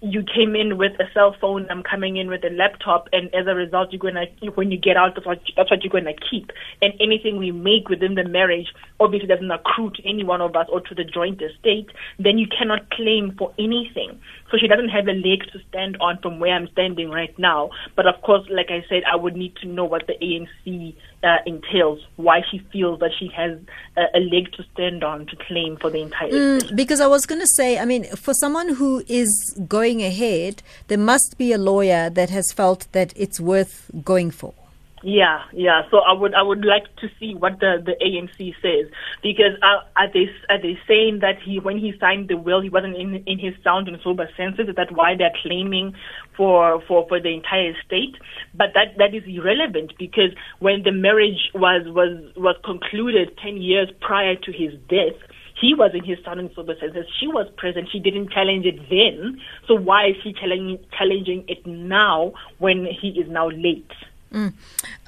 you 0.03 0.23
came 0.23 0.57
in 0.57 0.79
with 0.79 0.93
a 0.99 1.05
cell 1.13 1.37
phone, 1.41 1.67
I'm 1.71 1.83
coming 1.83 2.17
in 2.17 2.29
with 2.29 2.43
a 2.45 2.51
laptop, 2.51 3.09
and 3.13 3.33
as 3.35 3.47
a 3.47 3.55
result, 3.55 3.93
you're 3.93 4.01
gonna 4.01 4.27
when 4.55 4.71
you 4.71 4.79
get 4.79 4.97
out, 4.97 5.15
that's 5.15 5.27
what, 5.27 5.41
that's 5.57 5.71
what 5.71 5.85
you're 5.85 5.93
gonna 5.93 6.17
keep. 6.31 6.51
And 6.81 6.95
anything 7.01 7.37
we 7.37 7.53
make 7.53 7.89
within 7.89 8.15
the 8.15 8.25
marriage 8.25 8.69
obviously 8.99 9.29
doesn't 9.29 9.51
accrue 9.51 9.91
to 9.91 10.09
any 10.09 10.25
one 10.25 10.41
of 10.41 10.57
us 10.57 10.67
or 10.73 10.81
to 10.81 10.95
the 10.95 11.05
joint 11.05 11.43
estate. 11.43 11.91
Then 12.19 12.39
you 12.39 12.47
cannot 12.47 12.91
claim 12.91 13.35
for 13.37 13.53
anything. 13.59 14.19
So 14.51 14.57
she 14.59 14.69
doesn't 14.69 14.89
have 14.89 15.07
a 15.07 15.13
leg 15.13 15.45
to 15.53 15.59
stand 15.69 15.99
on 16.01 16.19
from 16.23 16.41
where 16.41 16.55
I'm 16.55 16.69
standing 16.73 17.11
right 17.11 17.37
now. 17.39 17.71
But 17.95 18.07
of 18.07 18.21
course, 18.23 18.47
like 18.51 18.71
I 18.71 18.85
said, 18.89 19.03
I 19.11 19.17
would 19.17 19.37
need 19.37 19.55
to 19.57 19.69
know 19.69 19.85
what 19.85 20.07
the 20.07 20.15
ANC 20.15 20.95
uh, 21.23 21.37
entails, 21.47 22.01
why 22.17 22.43
she 22.51 22.59
feels 22.73 23.01
that 23.01 23.11
she 23.19 23.29
has 23.29 23.59
a, 23.97 24.05
a 24.15 24.21
leg 24.21 24.53
to 24.53 24.65
stand 24.73 25.05
on 25.05 25.27
to 25.27 25.37
claim 25.37 25.77
for 25.77 25.91
the 25.91 26.01
entire. 26.01 26.31
Mm, 26.31 26.75
because 26.75 27.01
I 27.01 27.07
was 27.07 27.27
going 27.27 27.41
to 27.41 27.47
say, 27.47 27.79
I 27.79 27.85
mean, 27.85 28.05
for 28.17 28.33
someone 28.35 28.69
who 28.75 29.05
is 29.07 29.29
going 29.69 30.03
ahead, 30.03 30.63
there 30.89 30.99
must 30.99 31.37
be 31.37 31.53
a 31.53 31.59
lawyer 31.59 32.09
that 32.11 32.31
has 32.31 32.53
felt 32.53 32.87
that 32.93 33.13
it's 33.17 33.39
worth 33.39 33.91
going 34.03 34.31
for. 34.31 34.55
Yeah, 35.03 35.45
yeah. 35.55 35.83
So 35.91 35.99
I 35.99 36.13
would 36.13 36.35
I 36.35 36.43
would 36.43 36.63
like 36.65 36.85
to 37.01 37.09
see 37.19 37.35
what 37.35 37.59
the 37.59 37.81
the 37.81 37.97
ANC 38.05 38.37
says 38.61 38.93
because 39.23 39.57
uh, 39.63 39.81
are 39.97 40.13
they 40.13 40.29
are 40.51 40.61
they 40.61 40.77
saying 40.87 41.21
that 41.23 41.41
he 41.43 41.59
when 41.59 41.79
he 41.79 41.95
signed 41.99 42.29
the 42.29 42.37
will 42.37 42.61
he 42.61 42.69
wasn't 42.69 42.97
in 42.97 43.25
in 43.27 43.39
his 43.39 43.55
sound 43.65 43.89
and 43.89 43.97
sober 44.05 44.29
senses? 44.37 44.69
Is 44.69 44.77
that 44.77 44.93
why 44.93 45.17
they're 45.17 45.33
claiming 45.41 45.95
for 46.37 46.83
for 46.87 47.09
for 47.09 47.19
the 47.19 47.33
entire 47.33 47.73
state? 47.87 48.17
But 48.53 48.75
that 48.75 48.99
that 48.99 49.15
is 49.15 49.23
irrelevant 49.27 49.95
because 49.99 50.37
when 50.59 50.83
the 50.85 50.93
marriage 50.93 51.49
was 51.55 51.89
was 51.89 52.21
was 52.37 52.57
concluded 52.63 53.39
ten 53.43 53.57
years 53.57 53.89
prior 54.01 54.37
to 54.37 54.53
his 54.53 54.73
death. 54.89 55.17
He 55.61 55.75
was 55.75 55.91
in 55.93 56.03
his 56.05 56.17
sound 56.25 56.41
and 56.41 56.49
sober 56.57 56.73
senses. 56.81 57.05
She 57.21 57.27
was 57.27 57.47
present. 57.59 57.89
She 57.93 58.01
didn't 58.01 58.31
challenge 58.31 58.65
it 58.65 58.81
then. 58.89 59.39
So 59.69 59.75
why 59.75 60.09
is 60.09 60.17
she 60.25 60.33
challenging 60.33 60.79
challenging 60.97 61.45
it 61.49 61.67
now 61.67 62.33
when 62.59 62.87
he 62.87 63.09
is 63.11 63.29
now 63.29 63.49
late? 63.51 63.93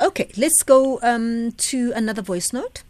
Okay, 0.01 0.31
let's 0.37 0.63
go 0.63 0.99
um, 1.03 1.53
to 1.53 1.93
another 1.95 2.23
voice 2.23 2.53
note. 2.53 2.83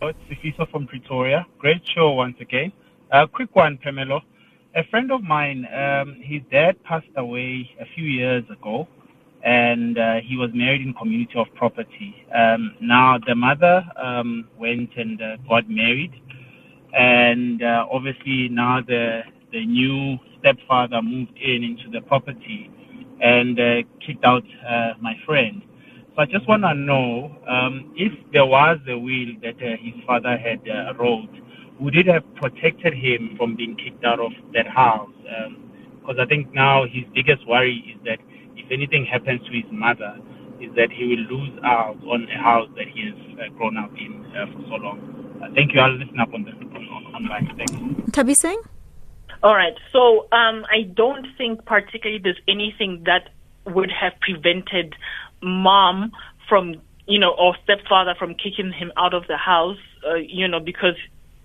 Oh, 0.00 0.08
It's 0.08 0.18
Sifiso 0.30 0.70
from 0.70 0.86
Pretoria. 0.86 1.44
Great 1.58 1.82
show 1.94 2.12
once 2.12 2.36
again. 2.40 2.72
A 3.10 3.26
quick 3.26 3.54
one, 3.56 3.78
Phemelo. 3.78 4.20
A 4.76 4.84
friend 4.90 5.10
of 5.10 5.22
mine, 5.22 5.66
um, 5.74 6.20
his 6.22 6.40
dad 6.52 6.82
passed 6.84 7.06
away 7.16 7.68
a 7.80 7.86
few 7.96 8.04
years 8.04 8.44
ago, 8.48 8.86
and 9.42 9.98
uh, 9.98 10.20
he 10.22 10.36
was 10.36 10.50
married 10.54 10.82
in 10.82 10.94
community 10.94 11.34
of 11.36 11.46
property. 11.54 12.14
Um, 12.32 12.76
now, 12.80 13.18
the 13.26 13.34
mother 13.34 13.84
um, 13.96 14.48
went 14.56 14.90
and 14.96 15.20
uh, 15.20 15.36
got 15.48 15.68
married, 15.68 16.12
and 16.92 17.62
uh, 17.62 17.86
obviously 17.90 18.48
now 18.50 18.80
the 18.86 19.22
the 19.50 19.64
new 19.64 20.18
stepfather 20.38 21.00
moved 21.02 21.36
in 21.38 21.64
into 21.64 21.90
the 21.90 22.02
property 22.02 22.70
and 23.20 23.58
uh, 23.58 23.82
kicked 24.04 24.24
out 24.24 24.44
uh, 24.68 24.94
my 25.00 25.14
friend. 25.26 25.62
So 26.14 26.22
I 26.22 26.26
just 26.26 26.48
want 26.48 26.62
to 26.62 26.74
know 26.74 27.36
um, 27.48 27.92
if 27.96 28.12
there 28.32 28.46
was 28.46 28.78
a 28.88 28.98
will 28.98 29.34
that 29.42 29.56
uh, 29.56 29.76
his 29.80 29.94
father 30.06 30.36
had 30.36 30.60
uh, 30.68 30.94
wrote, 30.94 31.30
would 31.80 31.96
it 31.96 32.06
have 32.06 32.24
protected 32.36 32.92
him 32.94 33.34
from 33.36 33.54
being 33.54 33.76
kicked 33.76 34.04
out 34.04 34.18
of 34.18 34.32
that 34.52 34.66
house? 34.66 35.10
Because 36.00 36.16
I 36.18 36.26
think 36.26 36.52
now 36.52 36.84
his 36.84 37.04
biggest 37.14 37.46
worry 37.46 37.94
is 37.94 38.04
that 38.04 38.18
if 38.56 38.70
anything 38.72 39.04
happens 39.04 39.40
to 39.46 39.52
his 39.52 39.70
mother, 39.70 40.18
is 40.60 40.74
that 40.74 40.90
he 40.90 41.06
will 41.06 41.38
lose 41.38 41.58
out 41.64 41.96
on 42.04 42.26
a 42.28 42.42
house 42.42 42.68
that 42.76 42.88
he 42.88 43.06
has 43.06 43.14
uh, 43.38 43.54
grown 43.56 43.76
up 43.76 43.92
in 43.96 44.24
uh, 44.34 44.46
for 44.46 44.62
so 44.68 44.74
long. 44.82 44.98
Thank 45.54 45.72
you. 45.72 45.80
I'll 45.80 45.92
listen 45.92 46.18
up 46.18 46.34
on 46.34 46.42
the 46.42 46.50
on, 46.50 47.14
online. 47.14 47.46
Thanks. 47.56 48.12
Tabi 48.12 48.34
Singh? 48.34 48.60
All 49.42 49.54
right. 49.54 49.74
So 49.92 50.22
um, 50.32 50.64
I 50.70 50.82
don't 50.82 51.26
think 51.36 51.64
particularly 51.64 52.20
there's 52.22 52.40
anything 52.48 53.04
that 53.06 53.30
would 53.66 53.90
have 53.90 54.12
prevented 54.20 54.94
mom 55.42 56.12
from, 56.48 56.76
you 57.06 57.18
know, 57.18 57.34
or 57.38 57.56
stepfather 57.62 58.14
from 58.18 58.34
kicking 58.34 58.72
him 58.72 58.92
out 58.96 59.14
of 59.14 59.26
the 59.28 59.36
house, 59.36 59.78
uh, 60.08 60.14
you 60.14 60.48
know, 60.48 60.60
because 60.60 60.96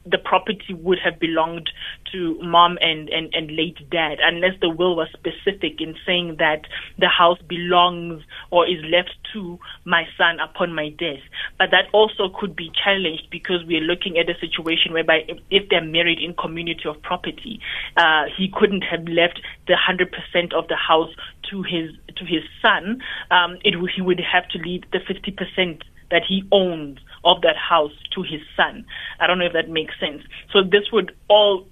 the 0.05 0.17
property 0.17 0.73
would 0.73 0.99
have 0.99 1.19
belonged 1.19 1.69
to 2.11 2.37
mom 2.41 2.77
and, 2.81 3.09
and, 3.09 3.33
and 3.33 3.55
late 3.55 3.77
dad, 3.89 4.17
unless 4.21 4.53
the 4.61 4.69
will 4.69 4.95
was 4.95 5.07
specific 5.13 5.79
in 5.79 5.95
saying 6.05 6.35
that 6.39 6.61
the 6.99 7.07
house 7.07 7.39
belongs 7.47 8.23
or 8.51 8.67
is 8.67 8.83
left 8.85 9.15
to 9.33 9.59
my 9.85 10.03
son 10.17 10.39
upon 10.39 10.73
my 10.73 10.89
death. 10.89 11.21
But 11.57 11.71
that 11.71 11.85
also 11.93 12.29
could 12.29 12.55
be 12.55 12.71
challenged 12.83 13.29
because 13.31 13.63
we're 13.65 13.81
looking 13.81 14.17
at 14.17 14.29
a 14.29 14.37
situation 14.39 14.93
whereby 14.93 15.25
if, 15.49 15.69
they're 15.69 15.83
married 15.83 16.19
in 16.19 16.33
community 16.33 16.87
of 16.87 17.01
property, 17.01 17.59
uh, 17.97 18.25
he 18.37 18.51
couldn't 18.53 18.81
have 18.81 19.07
left 19.07 19.41
the 19.67 19.73
100% 19.73 20.53
of 20.53 20.67
the 20.67 20.75
house 20.75 21.09
to 21.49 21.63
his 21.63 21.91
to 22.17 22.25
his 22.25 22.43
son. 22.61 23.01
Um, 23.31 23.57
it 23.63 23.75
he 23.95 24.01
would 24.01 24.19
have 24.19 24.47
to 24.49 24.59
leave 24.59 24.83
the 24.91 24.99
50% 24.99 25.81
that 26.13 26.21
he 26.27 26.43
owns 26.51 26.99
of 27.25 27.41
that 27.41 27.57
house 27.57 27.91
to 28.13 28.21
his 28.21 28.41
son. 28.55 28.85
I 29.19 29.25
don't 29.27 29.39
know 29.39 29.45
if 29.45 29.53
that 29.53 29.67
makes 29.67 29.99
sense. 29.99 30.21
So 30.51 30.61
this 30.61 30.91
would 30.93 31.11
all 31.27 31.67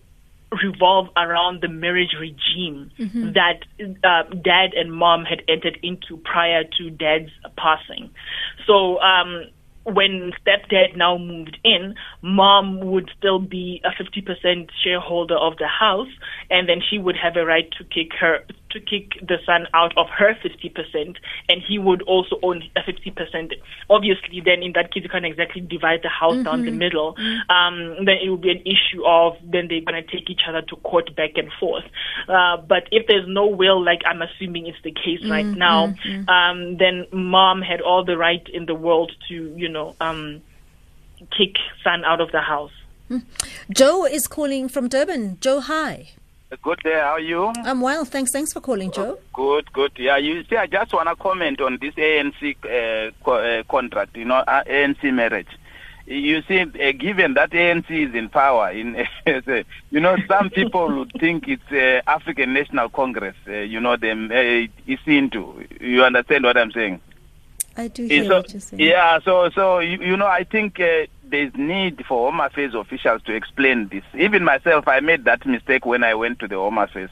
revolve 0.62 1.08
around 1.16 1.62
the 1.62 1.70
marriage 1.70 2.16
regime 2.20 2.92
that 3.34 3.60
uh, 4.04 4.24
dad 4.36 4.74
and 4.76 4.92
mom 4.92 5.24
had 5.24 5.42
entered 5.48 5.78
into 5.82 6.18
prior 6.18 6.64
to 6.78 6.90
dad's 6.90 7.32
passing. 7.56 8.10
So 8.68 9.00
um, 9.00 9.46
when 9.84 10.32
stepdad 10.46 10.96
now 10.98 11.18
moved 11.18 11.58
in, 11.64 11.96
mom 12.22 12.80
would 12.82 13.10
still 13.18 13.40
be 13.40 13.82
a 13.84 13.92
50% 13.92 14.70
shareholder 14.84 15.36
of 15.36 15.58
the 15.58 15.68
house, 15.68 16.10
and 16.50 16.68
then 16.68 16.82
she 16.88 16.98
would 16.98 17.16
have 17.16 17.36
a 17.36 17.46
right 17.46 17.70
to 17.78 17.84
kick 17.86 18.12
her 18.20 18.40
to 18.72 18.80
kick 18.80 19.14
the 19.22 19.38
son 19.46 19.68
out 19.74 19.98
of 19.98 20.08
her 20.10 20.36
50%, 20.36 21.16
and 21.50 21.62
he 21.68 21.80
would 21.80 22.02
also 22.04 22.38
own 22.44 22.64
a 22.76 22.82
50%. 22.82 23.54
Obviously, 23.90 24.42
then 24.44 24.64
in 24.64 24.74
that 24.74 24.94
case, 24.94 25.04
you 25.04 25.10
can't 25.10 25.26
exactly 25.26 25.62
divide 25.62 26.02
the 26.04 26.10
house 26.10 26.44
down 26.44 26.66
the 26.66 26.72
middle. 26.72 27.16
Um, 27.50 28.06
then 28.06 28.18
it 28.24 28.30
would 28.30 28.42
be 28.42 28.52
an 28.52 28.62
issue 28.62 29.04
of 29.06 29.34
then 29.44 29.68
they're 29.68 29.82
going 29.82 30.04
to 30.04 30.10
take 30.10 30.30
each 30.30 30.42
other 30.48 30.62
to 30.62 30.76
court 30.78 31.16
back 31.16 31.32
and 31.36 31.52
forth. 31.60 31.86
Uh, 32.28 32.58
but 32.58 32.88
if 32.92 33.08
there's 33.08 33.28
no 33.28 33.48
will, 33.48 33.84
like 33.84 34.02
I'm 34.06 34.22
assuming 34.22 34.68
it's 34.68 34.82
the 34.84 34.92
case 34.92 35.28
right 35.30 35.46
now, 35.46 35.94
um, 36.28 36.78
then 36.78 37.08
mom 37.12 37.62
had 37.62 37.82
all 37.82 38.04
the 38.04 38.18
right 38.18 38.46
in 38.54 38.66
the 38.66 38.76
world 38.76 39.12
to, 39.30 39.34
you 39.56 39.70
know, 39.70 39.96
um, 40.00 40.42
kick 41.38 41.56
son 41.84 42.04
out 42.06 42.22
of 42.22 42.32
the 42.32 42.42
house. 42.42 42.72
Joe 43.74 44.06
is 44.06 44.28
calling 44.28 44.70
from 44.70 44.88
Durban. 44.88 45.38
Joe, 45.42 45.60
hi. 45.60 46.12
Good 46.62 46.80
day. 46.84 46.94
How 47.00 47.12
are 47.14 47.20
you? 47.20 47.54
I'm 47.64 47.80
well, 47.80 48.04
thanks. 48.04 48.32
Thanks 48.32 48.52
for 48.52 48.60
calling, 48.60 48.92
Joe. 48.92 49.18
Good, 49.34 49.72
good. 49.72 49.94
Yeah, 49.96 50.18
you 50.18 50.44
see, 50.44 50.58
I 50.58 50.68
just 50.68 50.92
want 50.92 51.08
to 51.08 51.16
comment 51.16 51.62
on 51.62 51.78
this 51.80 51.96
ANC 51.96 52.56
uh, 52.66 53.12
co- 53.24 53.36
uh, 53.36 53.64
contract, 53.64 54.18
you 54.18 54.26
know, 54.26 54.36
uh, 54.36 54.64
ANC 54.66 55.14
marriage. 55.14 55.48
You 56.06 56.42
see, 56.42 56.60
uh, 56.60 56.92
given 56.92 57.36
that 57.36 57.52
ANC 57.52 57.90
is 57.90 58.14
in 58.14 58.28
power, 58.28 58.70
in 58.72 59.08
you 59.92 60.00
know, 60.02 60.18
some 60.28 60.50
people 60.50 60.94
would 61.00 61.14
think 61.22 61.48
it's 61.48 61.72
uh, 61.72 62.02
African 62.06 62.54
National 62.54 62.90
Congress. 62.90 63.36
Uh, 63.48 63.54
you 63.54 63.80
know, 63.80 63.96
them 63.96 64.26
uh, 64.30 64.68
it's 64.88 65.02
into. 65.06 65.66
You 65.80 66.04
understand 66.04 66.44
what 66.44 66.58
I'm 66.58 66.72
saying? 66.74 67.00
I 67.78 67.88
do 67.88 68.04
Yeah, 68.04 68.10
hear 68.10 68.24
so, 68.26 68.38
what 68.38 68.52
you're 68.54 68.60
saying. 68.60 68.82
yeah, 68.82 69.20
so 69.24 69.50
so 69.52 69.80
you, 69.80 69.98
you 70.02 70.18
know, 70.18 70.28
I 70.28 70.44
think 70.44 70.82
uh, 70.82 71.06
there's 71.32 71.54
need 71.56 72.06
for 72.06 72.30
Home 72.30 72.40
Affairs 72.40 72.76
officials 72.76 73.22
to 73.24 73.34
explain 73.34 73.88
this. 73.88 74.04
Even 74.14 74.44
myself, 74.44 74.88
I 74.88 75.00
made 75.00 75.26
that 75.26 75.46
mistake 75.46 75.86
when 75.86 76.04
I 76.04 76.14
went 76.14 76.40
to 76.40 76.48
the 76.48 76.56
Home 76.56 76.78
Affairs. 76.78 77.10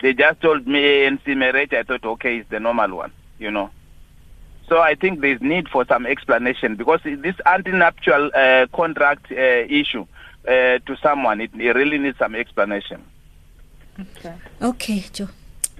They 0.00 0.12
just 0.14 0.40
told 0.40 0.66
me 0.66 0.80
ANC 0.80 1.36
marriage. 1.36 1.72
I 1.72 1.82
thought, 1.82 2.04
okay, 2.04 2.38
it's 2.38 2.50
the 2.50 2.60
normal 2.60 2.96
one, 2.96 3.12
you 3.38 3.50
know. 3.50 3.70
So 4.68 4.80
I 4.80 4.94
think 4.94 5.20
there's 5.20 5.40
need 5.40 5.68
for 5.68 5.84
some 5.86 6.06
explanation 6.06 6.76
because 6.76 7.00
this 7.04 7.36
antenuptial 7.46 8.30
uh, 8.34 8.66
contract 8.74 9.30
uh, 9.30 9.34
issue 9.34 10.06
uh, 10.46 10.78
to 10.78 10.96
someone, 11.02 11.40
it, 11.40 11.50
it, 11.54 11.74
really 11.74 11.98
needs 11.98 12.18
some 12.18 12.34
explanation. 12.34 13.04
Okay. 14.00 14.34
Okay, 14.60 15.04
Joe. 15.12 15.28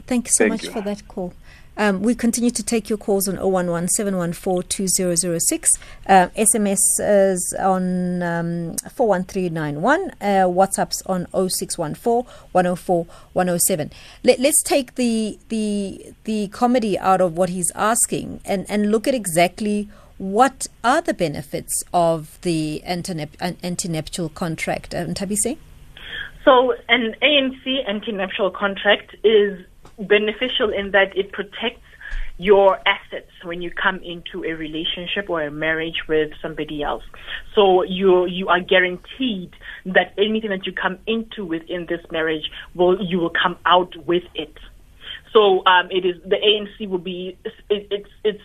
Thank 0.07 0.27
you 0.29 0.33
so 0.33 0.45
Thank 0.45 0.53
much 0.53 0.65
you. 0.65 0.71
for 0.73 0.83
that 0.83 1.09
call. 1.09 1.33
Um, 1.77 2.03
we 2.03 2.15
continue 2.15 2.51
to 2.51 2.63
take 2.63 2.89
your 2.91 2.99
calls 2.99 3.29
on 3.29 3.39
011 3.39 3.89
714 3.89 4.69
2006. 4.69 5.79
Uh, 6.07 6.29
SMS 6.37 6.79
is 6.99 7.55
on 7.59 8.23
um, 8.23 8.77
41391. 8.95 10.11
Uh, 10.21 10.25
WhatsApp's 10.47 11.03
on 11.07 11.27
0614 11.33 12.31
104 12.53 13.07
107. 13.33 13.91
Let, 14.23 14.39
let's 14.39 14.63
take 14.63 14.97
the, 14.97 15.39
the, 15.49 16.15
the 16.25 16.49
comedy 16.49 16.99
out 16.99 17.21
of 17.21 17.37
what 17.37 17.49
he's 17.49 17.73
asking 17.75 18.41
and, 18.45 18.67
and 18.69 18.91
look 18.91 19.09
at 19.09 19.15
exactly 19.15 19.89
what 20.19 20.67
are 20.85 21.01
the 21.01 21.15
benefits 21.15 21.83
of 21.93 22.39
the 22.43 22.83
antenuptial 22.87 24.33
contract. 24.35 24.95
Um, 24.95 25.15
Tabise? 25.15 25.57
So 26.45 26.75
an 26.89 27.15
ANC 27.23 27.89
antenuptial 27.89 28.53
contract 28.53 29.17
is 29.25 29.65
beneficial 30.09 30.71
in 30.71 30.91
that 30.93 31.17
it 31.17 31.33
protects 31.33 31.81
your 32.39 32.79
assets 32.87 33.31
when 33.45 33.63
you 33.63 33.71
come 33.71 34.01
into 34.03 34.45
a 34.45 34.53
relationship 34.53 35.29
or 35.29 35.43
a 35.43 35.51
marriage 35.51 36.03
with 36.09 36.31
somebody 36.41 36.83
else. 36.83 37.05
So 37.55 37.83
you 37.83 38.27
you 38.27 38.49
are 38.49 38.61
guaranteed 38.61 39.53
that 39.87 40.15
anything 40.19 40.51
that 40.51 40.67
you 40.67 40.73
come 40.73 40.99
into 41.07 41.45
within 41.45 41.87
this 41.89 42.01
marriage 42.11 42.51
will 42.75 43.01
you 43.01 43.19
will 43.19 43.31
come 43.31 43.57
out 43.67 43.95
with 44.07 44.25
it. 44.35 44.57
So 45.33 45.65
um, 45.67 45.89
it 45.91 46.05
is 46.05 46.17
the 46.23 46.37
ANC 46.37 46.89
will 46.89 46.99
be 46.99 47.39
it, 47.45 47.87
it's 47.91 48.11
it's 48.25 48.45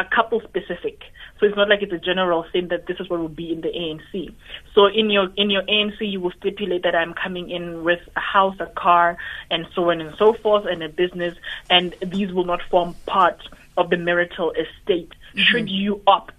a 0.00 0.14
couple 0.14 0.40
specific. 0.40 1.02
So 1.38 1.46
it's 1.46 1.56
not 1.56 1.68
like 1.68 1.82
it's 1.82 1.92
a 1.92 1.98
general 1.98 2.44
thing 2.50 2.68
that 2.68 2.86
this 2.86 2.98
is 2.98 3.10
what 3.10 3.20
will 3.20 3.28
be 3.28 3.52
in 3.52 3.60
the 3.60 3.68
ANC. 3.68 4.32
So 4.74 4.86
in 4.86 5.10
your 5.10 5.28
in 5.36 5.50
your 5.50 5.62
ANC, 5.62 6.00
you 6.00 6.20
will 6.20 6.32
stipulate 6.32 6.82
that 6.84 6.94
I'm 6.94 7.14
coming 7.14 7.50
in 7.50 7.84
with 7.84 8.00
a 8.16 8.20
house, 8.20 8.56
a 8.60 8.66
car, 8.66 9.18
and 9.50 9.66
so 9.74 9.90
on 9.90 10.00
and 10.00 10.16
so 10.16 10.32
forth, 10.32 10.64
and 10.66 10.82
a 10.82 10.88
business, 10.88 11.36
and 11.68 11.94
these 12.00 12.32
will 12.32 12.46
not 12.46 12.62
form 12.70 12.94
part 13.04 13.40
of 13.76 13.90
the 13.90 13.98
marital 13.98 14.52
estate. 14.52 15.12
Should 15.34 15.68
you 15.68 16.02
opt 16.06 16.32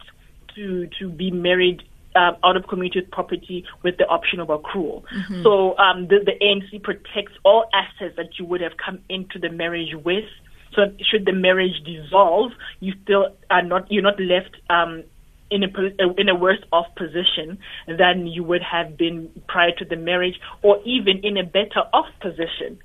to 0.55 0.87
to 0.99 1.09
be 1.09 1.29
married 1.29 1.83
uh, 2.17 2.31
out 2.43 2.57
of 2.57 2.67
community 2.67 3.01
property 3.01 3.63
with 3.83 3.97
the 3.97 4.07
option 4.07 4.39
of 4.39 4.47
accrual. 4.47 5.03
So 5.43 5.77
um, 5.77 6.07
the, 6.07 6.19
the 6.25 6.33
ANC 6.41 6.81
protects 6.81 7.33
all 7.43 7.69
assets 7.73 8.15
that 8.17 8.39
you 8.39 8.45
would 8.45 8.61
have 8.61 8.75
come 8.77 8.99
into 9.07 9.39
the 9.39 9.49
marriage 9.49 9.93
with. 10.03 10.25
So 10.77 10.83
should 11.09 11.25
the 11.25 11.33
marriage 11.33 11.83
dissolve, 11.83 12.51
you 12.79 12.93
still 13.03 13.35
are 13.49 13.63
not 13.63 13.91
you're 13.91 14.03
not 14.03 14.19
left 14.19 14.55
um, 14.69 15.03
in 15.49 15.63
a 15.63 15.69
in 16.21 16.29
a 16.29 16.35
worse 16.35 16.63
off 16.71 16.85
position 16.95 17.57
than 17.87 18.27
you 18.27 18.43
would 18.43 18.61
have 18.61 18.95
been 18.95 19.29
prior 19.47 19.71
to 19.79 19.85
the 19.85 19.95
marriage, 19.95 20.39
or 20.61 20.79
even 20.85 21.17
in 21.23 21.35
a 21.35 21.43
better 21.43 21.81
off 21.93 22.05
position 22.21 22.77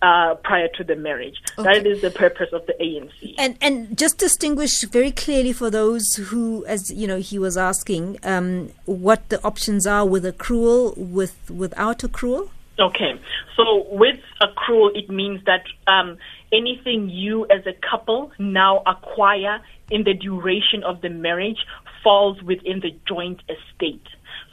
uh, 0.00 0.36
prior 0.36 0.68
to 0.78 0.84
the 0.84 0.96
marriage. 0.96 1.36
That 1.58 1.80
Okay. 1.80 1.90
is 1.90 2.00
the 2.00 2.10
purpose 2.10 2.50
of 2.52 2.64
the 2.66 2.74
ANC. 2.80 3.34
And 3.36 3.58
and 3.60 3.96
just 3.98 4.16
distinguish 4.18 4.80
very 4.90 5.10
clearly 5.10 5.52
for 5.52 5.68
those 5.70 6.14
who, 6.28 6.64
as 6.66 6.90
you 6.90 7.06
know, 7.06 7.18
he 7.18 7.38
was 7.38 7.58
asking, 7.58 8.18
um, 8.22 8.70
what 8.86 9.28
the 9.28 9.38
options 9.44 9.86
are 9.86 10.06
with 10.06 10.24
accrual, 10.24 10.96
with 10.96 11.36
without 11.50 11.98
accrual. 11.98 12.48
Okay. 12.78 13.12
So 13.56 13.86
with 13.90 14.18
accrual, 14.40 14.90
it 14.96 15.08
means 15.08 15.40
that 15.44 15.64
um, 15.86 16.18
anything 16.54 17.08
you 17.10 17.44
as 17.46 17.66
a 17.66 17.74
couple 17.90 18.30
now 18.38 18.82
acquire 18.86 19.60
in 19.90 20.04
the 20.04 20.14
duration 20.14 20.82
of 20.84 21.00
the 21.00 21.10
marriage 21.10 21.58
falls 22.02 22.40
within 22.42 22.80
the 22.80 22.90
joint 23.08 23.40
estate. 23.48 24.06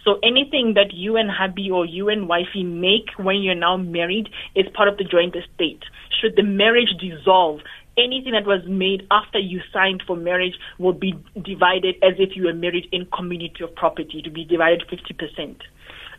So 0.03 0.19
anything 0.23 0.73
that 0.75 0.93
you 0.93 1.15
and 1.17 1.29
hubby 1.29 1.69
or 1.69 1.85
you 1.85 2.09
and 2.09 2.27
wifey 2.27 2.63
make 2.63 3.09
when 3.17 3.41
you're 3.43 3.55
now 3.55 3.77
married 3.77 4.29
is 4.55 4.65
part 4.73 4.89
of 4.89 4.97
the 4.97 5.03
joint 5.03 5.35
estate. 5.35 5.83
Should 6.19 6.35
the 6.35 6.43
marriage 6.43 6.89
dissolve, 6.99 7.59
anything 7.97 8.33
that 8.33 8.47
was 8.47 8.61
made 8.67 9.05
after 9.11 9.37
you 9.37 9.61
signed 9.71 10.03
for 10.07 10.15
marriage 10.15 10.55
will 10.79 10.93
be 10.93 11.13
divided 11.41 11.95
as 12.01 12.13
if 12.17 12.35
you 12.35 12.45
were 12.45 12.53
married 12.53 12.87
in 12.91 13.05
community 13.15 13.63
of 13.63 13.75
property 13.75 14.21
to 14.23 14.29
be 14.31 14.43
divided 14.43 14.83
50%. 14.89 15.55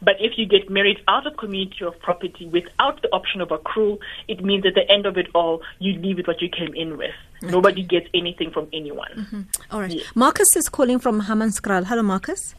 But 0.02 0.16
if 0.18 0.36
you 0.36 0.46
get 0.46 0.68
married 0.68 0.98
out 1.06 1.26
of 1.26 1.36
community 1.36 1.84
of 1.84 1.98
property 2.00 2.46
without 2.46 3.00
the 3.02 3.08
option 3.12 3.40
of 3.40 3.48
accrual, 3.48 3.98
it 4.26 4.42
means 4.44 4.66
at 4.66 4.74
the 4.74 4.90
end 4.90 5.06
of 5.06 5.16
it 5.16 5.28
all, 5.34 5.62
you 5.78 5.92
leave 5.94 6.16
with 6.16 6.26
what 6.26 6.42
you 6.42 6.48
came 6.48 6.74
in 6.74 6.98
with. 6.98 7.14
Nobody 7.40 7.82
gets 7.82 8.08
anything 8.12 8.50
from 8.50 8.68
anyone. 8.72 9.48
All 9.70 9.80
right. 9.80 9.92
Yes. 9.92 10.06
Marcus 10.14 10.56
is 10.56 10.68
calling 10.68 10.98
from 10.98 11.22
Hammanskraal. 11.22 11.84
Hello, 11.86 12.02
Marcus. 12.02 12.54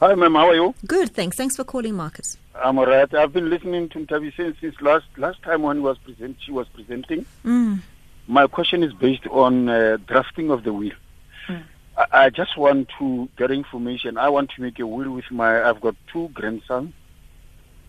Hi, 0.00 0.14
ma'am. 0.14 0.34
How 0.34 0.48
are 0.48 0.54
you? 0.54 0.74
Good, 0.86 1.14
thanks. 1.14 1.36
Thanks 1.36 1.56
for 1.56 1.64
calling, 1.64 1.94
Marcus. 1.94 2.36
I'm 2.54 2.78
alright. 2.78 3.12
I've 3.14 3.32
been 3.32 3.50
listening 3.50 3.88
to 3.90 3.98
Ntabi 3.98 4.34
since, 4.36 4.58
since 4.60 4.80
last 4.80 5.06
last 5.16 5.42
time 5.42 5.62
when 5.62 5.76
he 5.76 5.82
was 5.82 5.98
present, 5.98 6.36
she 6.40 6.52
was 6.52 6.66
presenting. 6.68 7.24
Mm. 7.44 7.80
My 8.26 8.46
question 8.46 8.82
is 8.82 8.92
based 8.92 9.26
on 9.28 9.68
uh, 9.68 9.98
drafting 10.06 10.50
of 10.50 10.64
the 10.64 10.72
will. 10.72 10.92
I, 11.96 12.06
I 12.12 12.30
just 12.30 12.56
want 12.56 12.90
to 12.98 13.28
get 13.36 13.50
information. 13.50 14.18
I 14.18 14.28
want 14.28 14.50
to 14.52 14.62
make 14.62 14.78
a 14.78 14.86
will 14.86 15.10
with 15.10 15.30
my. 15.30 15.62
I've 15.68 15.80
got 15.80 15.96
two 16.12 16.28
grandsons, 16.28 16.92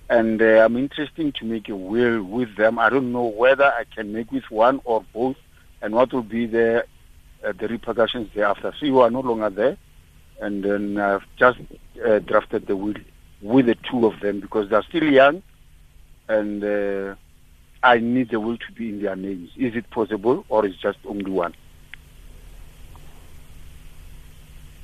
and 0.10 0.42
uh, 0.42 0.64
I'm 0.66 0.78
interested 0.78 1.36
to 1.36 1.46
make 1.46 1.70
a 1.70 1.76
will 1.76 2.24
with 2.24 2.56
them. 2.56 2.80
I 2.80 2.90
don't 2.90 3.12
know 3.12 3.26
whether 3.26 3.66
I 3.66 3.84
can 3.94 4.14
make 4.14 4.32
with 4.32 4.50
one 4.50 4.82
or 4.86 5.04
both, 5.14 5.38
and 5.82 5.94
what 5.94 6.14
will 6.14 6.24
be 6.24 6.46
the 6.46 6.86
uh, 7.46 7.54
the 7.60 7.68
repercussions 7.68 8.30
thereafter. 8.34 8.74
So 8.80 8.86
you 8.86 9.00
are 9.02 9.12
no 9.12 9.22
longer 9.22 9.50
there, 9.50 9.78
and 10.42 10.64
then 10.64 10.98
I've 10.98 11.26
just 11.38 11.60
uh, 12.06 12.20
drafted 12.20 12.68
the 12.68 12.76
will 12.76 12.96
with 13.42 13.68
the 13.68 13.76
two 13.76 14.06
of 14.08 14.20
them 14.20 14.40
because 14.40 14.70
they're 14.70 14.84
still 14.84 15.04
young, 15.04 15.44
and 16.28 16.64
uh, 16.64 17.16
I 17.84 18.00
need 18.00 18.30
the 18.30 18.40
will 18.40 18.58
to 18.58 18.72
be 18.72 18.90
in 18.90 19.02
their 19.02 19.16
names. 19.16 19.52
Is 19.56 19.76
it 19.76 19.90
possible, 19.92 20.46
or 20.50 20.66
is 20.66 20.76
just 20.78 20.98
only 21.06 21.30
one? 21.30 21.54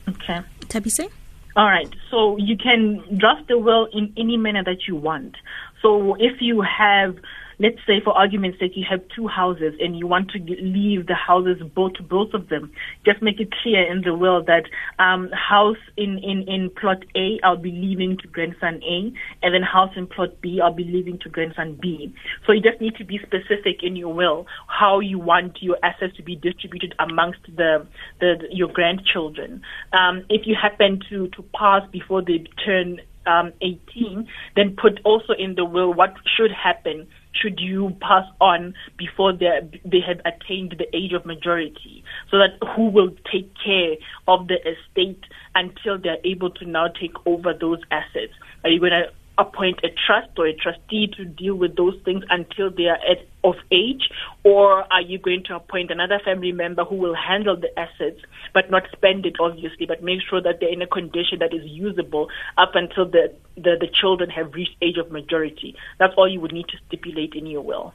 Okay. 0.08 0.42
Tabise? 0.68 1.10
All 1.56 1.66
right. 1.66 1.90
So 2.10 2.38
you 2.38 2.58
can 2.58 3.04
draft 3.18 3.48
the 3.48 3.58
will 3.58 3.88
in 3.94 4.14
any 4.18 4.38
manner 4.38 4.64
that 4.64 4.88
you 4.88 4.96
want. 4.96 5.36
So 5.82 6.16
if 6.16 6.42
you 6.42 6.62
have, 6.62 7.18
let's 7.60 7.78
say 7.88 8.02
for 8.04 8.18
argument's 8.18 8.60
sake, 8.60 8.74
you 8.76 8.86
have 8.90 9.02
two 9.16 9.28
houses 9.28 9.74
and 9.80 9.98
you 9.98 10.08
want 10.08 10.32
to 10.32 10.40
leave 10.40 11.08
the 11.08 11.16
houses 11.16 11.62
both 11.76 11.94
both 12.10 12.34
of 12.34 12.50
them, 12.50 12.72
just 13.06 13.22
make 13.22 13.40
it 13.40 13.50
clear 13.62 13.90
in 13.90 14.02
the 14.02 14.16
will 14.16 14.44
that 14.46 14.64
um, 15.00 15.30
house 15.32 15.78
in, 15.98 16.18
in, 16.20 16.44
in 16.48 16.70
plot 16.70 17.04
A, 17.16 17.40
I'll 17.44 17.58
be 17.58 17.72
leaving 17.72 18.18
to 18.18 18.28
grandson 18.28 18.82
A, 18.84 19.14
and 19.42 19.54
then 19.54 19.62
house 19.62 19.92
in 19.96 20.08
plot 20.08 20.42
B, 20.42 20.60
I'll 20.64 20.74
be 20.74 20.84
leaving 20.84 21.20
to 21.20 21.30
grandson 21.30 21.78
B. 21.82 22.14
So 22.46 22.54
you 22.54 22.62
just 22.62 22.82
need 22.82 22.96
to 22.96 23.06
be 23.06 23.20
specific 23.20 23.84
in 23.84 23.96
your 23.96 24.14
will 24.14 24.46
how 24.68 25.00
you 25.00 25.20
want 25.20 25.62
your 25.62 25.78
assets 25.84 26.16
to 26.18 26.24
be 26.24 26.36
distributed 26.36 26.96
amongst 27.00 27.40
the, 27.56 27.86
the, 28.20 28.36
your 28.52 28.70
grandchildren. 28.72 29.62
Um, 29.94 30.24
if 30.30 30.46
you 30.46 30.56
happen 30.60 31.00
to, 31.10 31.28
to 31.30 31.44
pass 31.58 31.84
before 31.92 32.22
they 32.22 32.46
turn 32.66 33.00
um, 33.26 33.54
18, 33.62 34.28
then 34.56 34.76
put 34.80 35.00
also 35.06 35.34
in 35.38 35.56
the 35.56 35.66
will 35.66 35.94
what 35.94 36.14
should 36.38 36.52
happen 36.52 37.08
should 37.34 37.60
you 37.60 37.96
pass 38.02 38.26
on 38.40 38.74
before 38.98 39.34
they 39.34 39.60
they 39.86 40.00
have 40.00 40.20
attained 40.26 40.76
the 40.78 40.96
age 40.96 41.14
of 41.14 41.26
majority, 41.26 42.04
so 42.30 42.38
that 42.38 42.58
who 42.76 42.90
will 42.90 43.10
take 43.32 43.52
care 43.64 43.96
of 44.28 44.48
the 44.48 44.58
estate 44.68 45.24
until 45.56 45.98
they're 45.98 46.24
able 46.24 46.50
to 46.52 46.66
now 46.66 46.88
take 46.88 47.14
over 47.26 47.54
those 47.54 47.80
assets? 47.92 48.34
Are 48.64 48.70
you 48.70 48.80
going 48.80 48.92
to 48.92 49.12
appoint 49.38 49.80
a 49.84 49.90
trust 49.90 50.30
or 50.38 50.46
a 50.46 50.54
trustee 50.56 51.08
to 51.18 51.26
deal 51.26 51.56
with 51.56 51.76
those 51.76 52.00
things 52.06 52.24
until 52.30 52.70
they 52.70 52.86
are 52.86 53.00
at, 53.10 53.26
of 53.44 53.56
age, 53.72 54.10
or 54.44 54.84
are 54.94 55.02
you 55.02 55.18
going 55.18 55.44
to 55.44 55.56
appoint 55.56 55.90
another 55.90 56.20
family 56.24 56.52
member 56.52 56.84
who 56.84 56.96
will 56.96 57.16
handle 57.16 57.56
the 57.56 57.68
assets 57.80 58.22
but 58.54 58.70
not 58.70 58.84
spend 58.92 59.26
it, 59.26 59.36
obviously, 59.40 59.86
but 59.88 60.04
make 60.04 60.20
sure 60.30 60.42
that 60.42 60.60
they're 60.60 60.72
in 60.72 60.82
a 60.82 60.88
condition 60.88 61.40
that 61.40 61.54
is 61.54 61.66
usable 61.66 62.30
up 62.58 62.76
until 62.76 63.06
the, 63.06 63.34
the, 63.56 63.76
the 63.80 63.88
children 63.92 64.30
have 64.30 64.54
reached 64.54 64.76
age 64.82 64.98
of 64.98 65.12
majority? 65.12 65.76
That's 65.98 66.14
all 66.16 66.30
you 66.32 66.40
would 66.40 66.54
need 66.54 66.68
to 66.68 66.78
stipulate 66.88 67.34
in 67.34 67.48
your 67.48 67.62
will. 67.62 67.94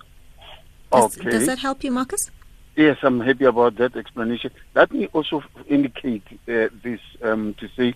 Does, 0.90 1.18
okay. 1.18 1.30
does 1.30 1.46
that 1.46 1.58
help 1.58 1.84
you, 1.84 1.92
Marcus? 1.92 2.30
Yes, 2.74 2.96
I'm 3.02 3.20
happy 3.20 3.44
about 3.44 3.76
that 3.76 3.96
explanation. 3.96 4.50
Let 4.74 4.92
me 4.92 5.06
also 5.12 5.42
indicate 5.68 6.22
uh, 6.48 6.68
this 6.82 7.00
um, 7.22 7.54
to 7.58 7.68
say, 7.76 7.94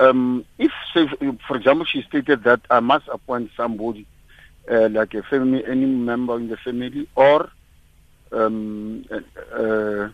um, 0.00 0.44
if, 0.58 0.72
say, 0.94 1.06
for 1.46 1.56
example, 1.56 1.84
she 1.84 2.02
stated 2.08 2.44
that 2.44 2.60
I 2.70 2.80
must 2.80 3.06
appoint 3.08 3.50
somebody, 3.56 4.06
uh, 4.70 4.88
like 4.88 5.14
a 5.14 5.22
family, 5.22 5.62
any 5.66 5.86
member 5.86 6.36
in 6.36 6.48
the 6.48 6.56
family, 6.56 7.06
or 7.14 7.50
um, 8.32 9.04
uh, 9.10 9.16
uh, 9.54 10.08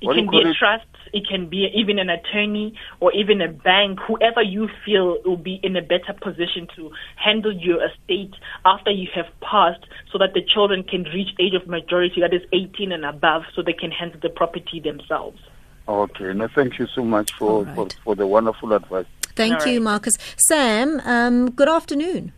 It 0.00 0.14
can 0.14 0.30
be 0.30 0.42
a 0.42 0.50
it? 0.50 0.56
trust, 0.56 0.86
it 1.12 1.26
can 1.28 1.48
be 1.48 1.68
even 1.74 1.98
an 1.98 2.10
attorney 2.10 2.74
or 3.00 3.12
even 3.12 3.40
a 3.40 3.48
bank, 3.48 3.98
whoever 4.06 4.42
you 4.42 4.68
feel 4.84 5.18
will 5.24 5.36
be 5.36 5.58
in 5.62 5.76
a 5.76 5.82
better 5.82 6.12
position 6.12 6.68
to 6.76 6.92
handle 7.16 7.52
your 7.52 7.84
estate 7.84 8.34
after 8.64 8.90
you 8.90 9.08
have 9.14 9.26
passed 9.40 9.84
so 10.12 10.18
that 10.18 10.34
the 10.34 10.42
children 10.42 10.84
can 10.84 11.04
reach 11.04 11.30
age 11.40 11.54
of 11.54 11.66
majority, 11.66 12.20
that 12.20 12.34
is 12.34 12.42
18 12.52 12.92
and 12.92 13.04
above, 13.04 13.42
so 13.54 13.62
they 13.62 13.72
can 13.72 13.90
handle 13.90 14.20
the 14.20 14.28
property 14.28 14.78
themselves. 14.78 15.40
Okay. 15.88 16.32
No, 16.32 16.48
thank 16.48 16.78
you 16.78 16.86
so 16.86 17.04
much 17.04 17.32
for, 17.32 17.64
right. 17.64 17.74
for, 17.74 17.88
for 18.04 18.14
the 18.14 18.26
wonderful 18.26 18.72
advice. 18.72 19.06
Thank 19.36 19.66
you. 19.66 19.80
Marcus. 19.80 20.16
Sam, 20.36 21.00
um, 21.04 21.50
good 21.50 21.68
afternoon. 21.68 22.32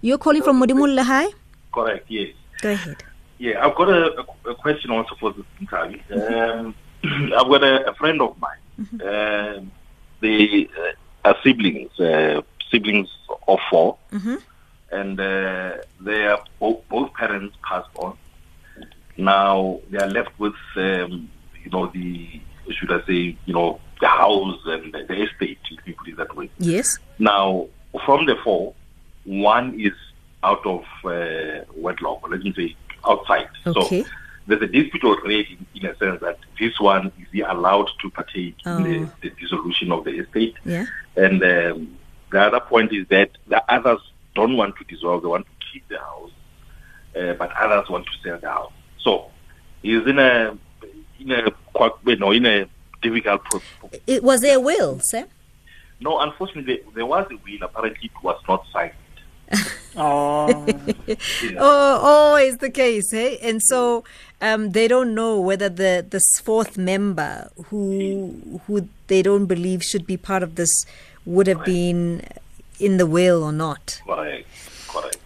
You're 0.00 0.18
calling 0.18 0.42
from 0.42 0.60
Modimulla 0.60 1.02
High? 1.02 1.28
Correct, 1.72 2.06
yes. 2.08 2.34
Go 2.62 2.70
ahead. 2.70 3.02
Yeah, 3.38 3.64
I've 3.66 3.74
got 3.74 3.88
a, 3.90 4.20
a, 4.20 4.50
a 4.50 4.54
question 4.54 4.90
also 4.90 5.14
for 5.16 5.32
the 5.32 5.44
Mtali. 5.62 6.00
Um, 6.10 6.74
I've 7.04 7.48
got 7.48 7.62
a, 7.62 7.90
a 7.90 7.94
friend 7.94 8.20
of 8.22 8.36
mine. 8.40 8.58
Um, 9.02 9.70
they 10.20 10.68
uh, 10.78 11.28
are 11.28 11.36
siblings, 11.42 11.98
uh, 12.00 12.40
siblings 12.70 13.08
of 13.48 13.58
4 13.70 13.96
Mhm. 14.12 14.40
and 14.92 15.20
uh, 15.20 15.72
they 16.00 16.26
are 16.26 16.42
both, 16.60 16.88
both 16.88 17.12
parents 17.14 17.56
passed 17.62 17.88
on. 17.96 18.16
Now 19.18 19.80
they 19.90 19.98
are 19.98 20.08
left 20.08 20.38
with, 20.38 20.54
um, 20.76 21.28
you 21.62 21.70
know, 21.70 21.86
the 21.86 22.40
should 22.72 22.92
I 22.92 23.04
say, 23.06 23.36
you 23.46 23.54
know, 23.54 23.80
the 24.00 24.08
house 24.08 24.58
and 24.66 24.92
the, 24.92 25.04
the 25.04 25.22
estate, 25.22 25.58
if 25.70 25.86
you 25.86 25.94
put 25.94 26.08
it 26.08 26.16
that 26.18 26.34
way. 26.36 26.50
Yes. 26.58 26.98
Now, 27.18 27.68
from 28.04 28.26
the 28.26 28.36
four, 28.44 28.74
one 29.24 29.78
is 29.80 29.92
out 30.42 30.64
of 30.66 30.84
uh, 31.04 31.64
wedlock, 31.74 32.28
let 32.28 32.40
me 32.42 32.52
say 32.54 32.76
outside. 33.06 33.48
Okay. 33.66 34.02
So 34.02 34.08
there's 34.46 34.62
a 34.62 34.66
dispute 34.66 35.02
already 35.04 35.58
in 35.74 35.86
a 35.86 35.96
sense 35.96 36.20
that 36.20 36.38
this 36.58 36.78
one 36.78 37.10
is 37.32 37.40
allowed 37.48 37.88
to 38.02 38.10
partake 38.10 38.54
Oh. 38.66 38.76
in 38.78 38.82
the, 38.84 39.10
the 39.22 39.30
dissolution 39.40 39.90
of 39.92 40.04
the 40.04 40.18
estate. 40.20 40.54
Yeah. 40.64 40.86
And 41.16 41.42
um, 41.42 41.96
the 42.30 42.40
other 42.42 42.60
point 42.60 42.92
is 42.92 43.06
that 43.08 43.30
the 43.48 43.62
others 43.72 44.00
don't 44.34 44.56
want 44.56 44.76
to 44.76 44.84
dissolve, 44.84 45.22
they 45.22 45.28
want 45.28 45.46
to 45.46 45.66
keep 45.72 45.88
the 45.88 45.98
house, 45.98 46.30
uh, 47.18 47.32
but 47.34 47.50
others 47.58 47.88
want 47.88 48.04
to 48.06 48.12
sell 48.22 48.38
the 48.38 48.48
house. 48.48 48.72
So 49.00 49.30
he's 49.82 50.06
in 50.06 50.18
a 50.18 50.56
in 51.20 51.30
a 51.32 51.50
quite, 51.72 51.92
you 52.06 52.16
know, 52.16 52.32
in 52.32 52.46
a 52.46 52.66
difficult 53.02 53.44
pro- 53.44 53.60
It, 54.06 54.22
was 54.22 54.40
there 54.40 54.56
a 54.56 54.60
will, 54.60 55.00
sir. 55.02 55.26
no, 56.00 56.18
unfortunately, 56.20 56.76
there, 56.76 56.92
there 56.94 57.06
was 57.06 57.26
a 57.30 57.36
will. 57.36 57.62
Apparently, 57.62 58.10
it 58.14 58.22
was 58.22 58.40
not 58.48 58.64
signed. 58.72 58.92
Oh. 59.98 60.66
Oh, 61.56 62.00
always 62.02 62.58
the 62.58 62.68
case, 62.68 63.10
hey? 63.10 63.38
And 63.38 63.62
so 63.62 64.04
um, 64.42 64.72
they 64.72 64.88
don't 64.88 65.14
know 65.14 65.40
whether 65.40 65.70
the 65.70 66.04
this 66.06 66.26
fourth 66.42 66.76
member 66.76 67.48
who 67.68 68.60
who 68.66 68.90
they 69.06 69.22
don't 69.22 69.46
believe 69.46 69.82
should 69.82 70.06
be 70.06 70.18
part 70.18 70.42
of 70.42 70.56
this 70.56 70.84
would 71.24 71.46
have 71.46 71.64
been 71.64 72.22
in 72.78 72.98
the 72.98 73.06
will 73.06 73.42
or 73.42 73.52
not. 73.52 74.02
Correct. 74.06 74.35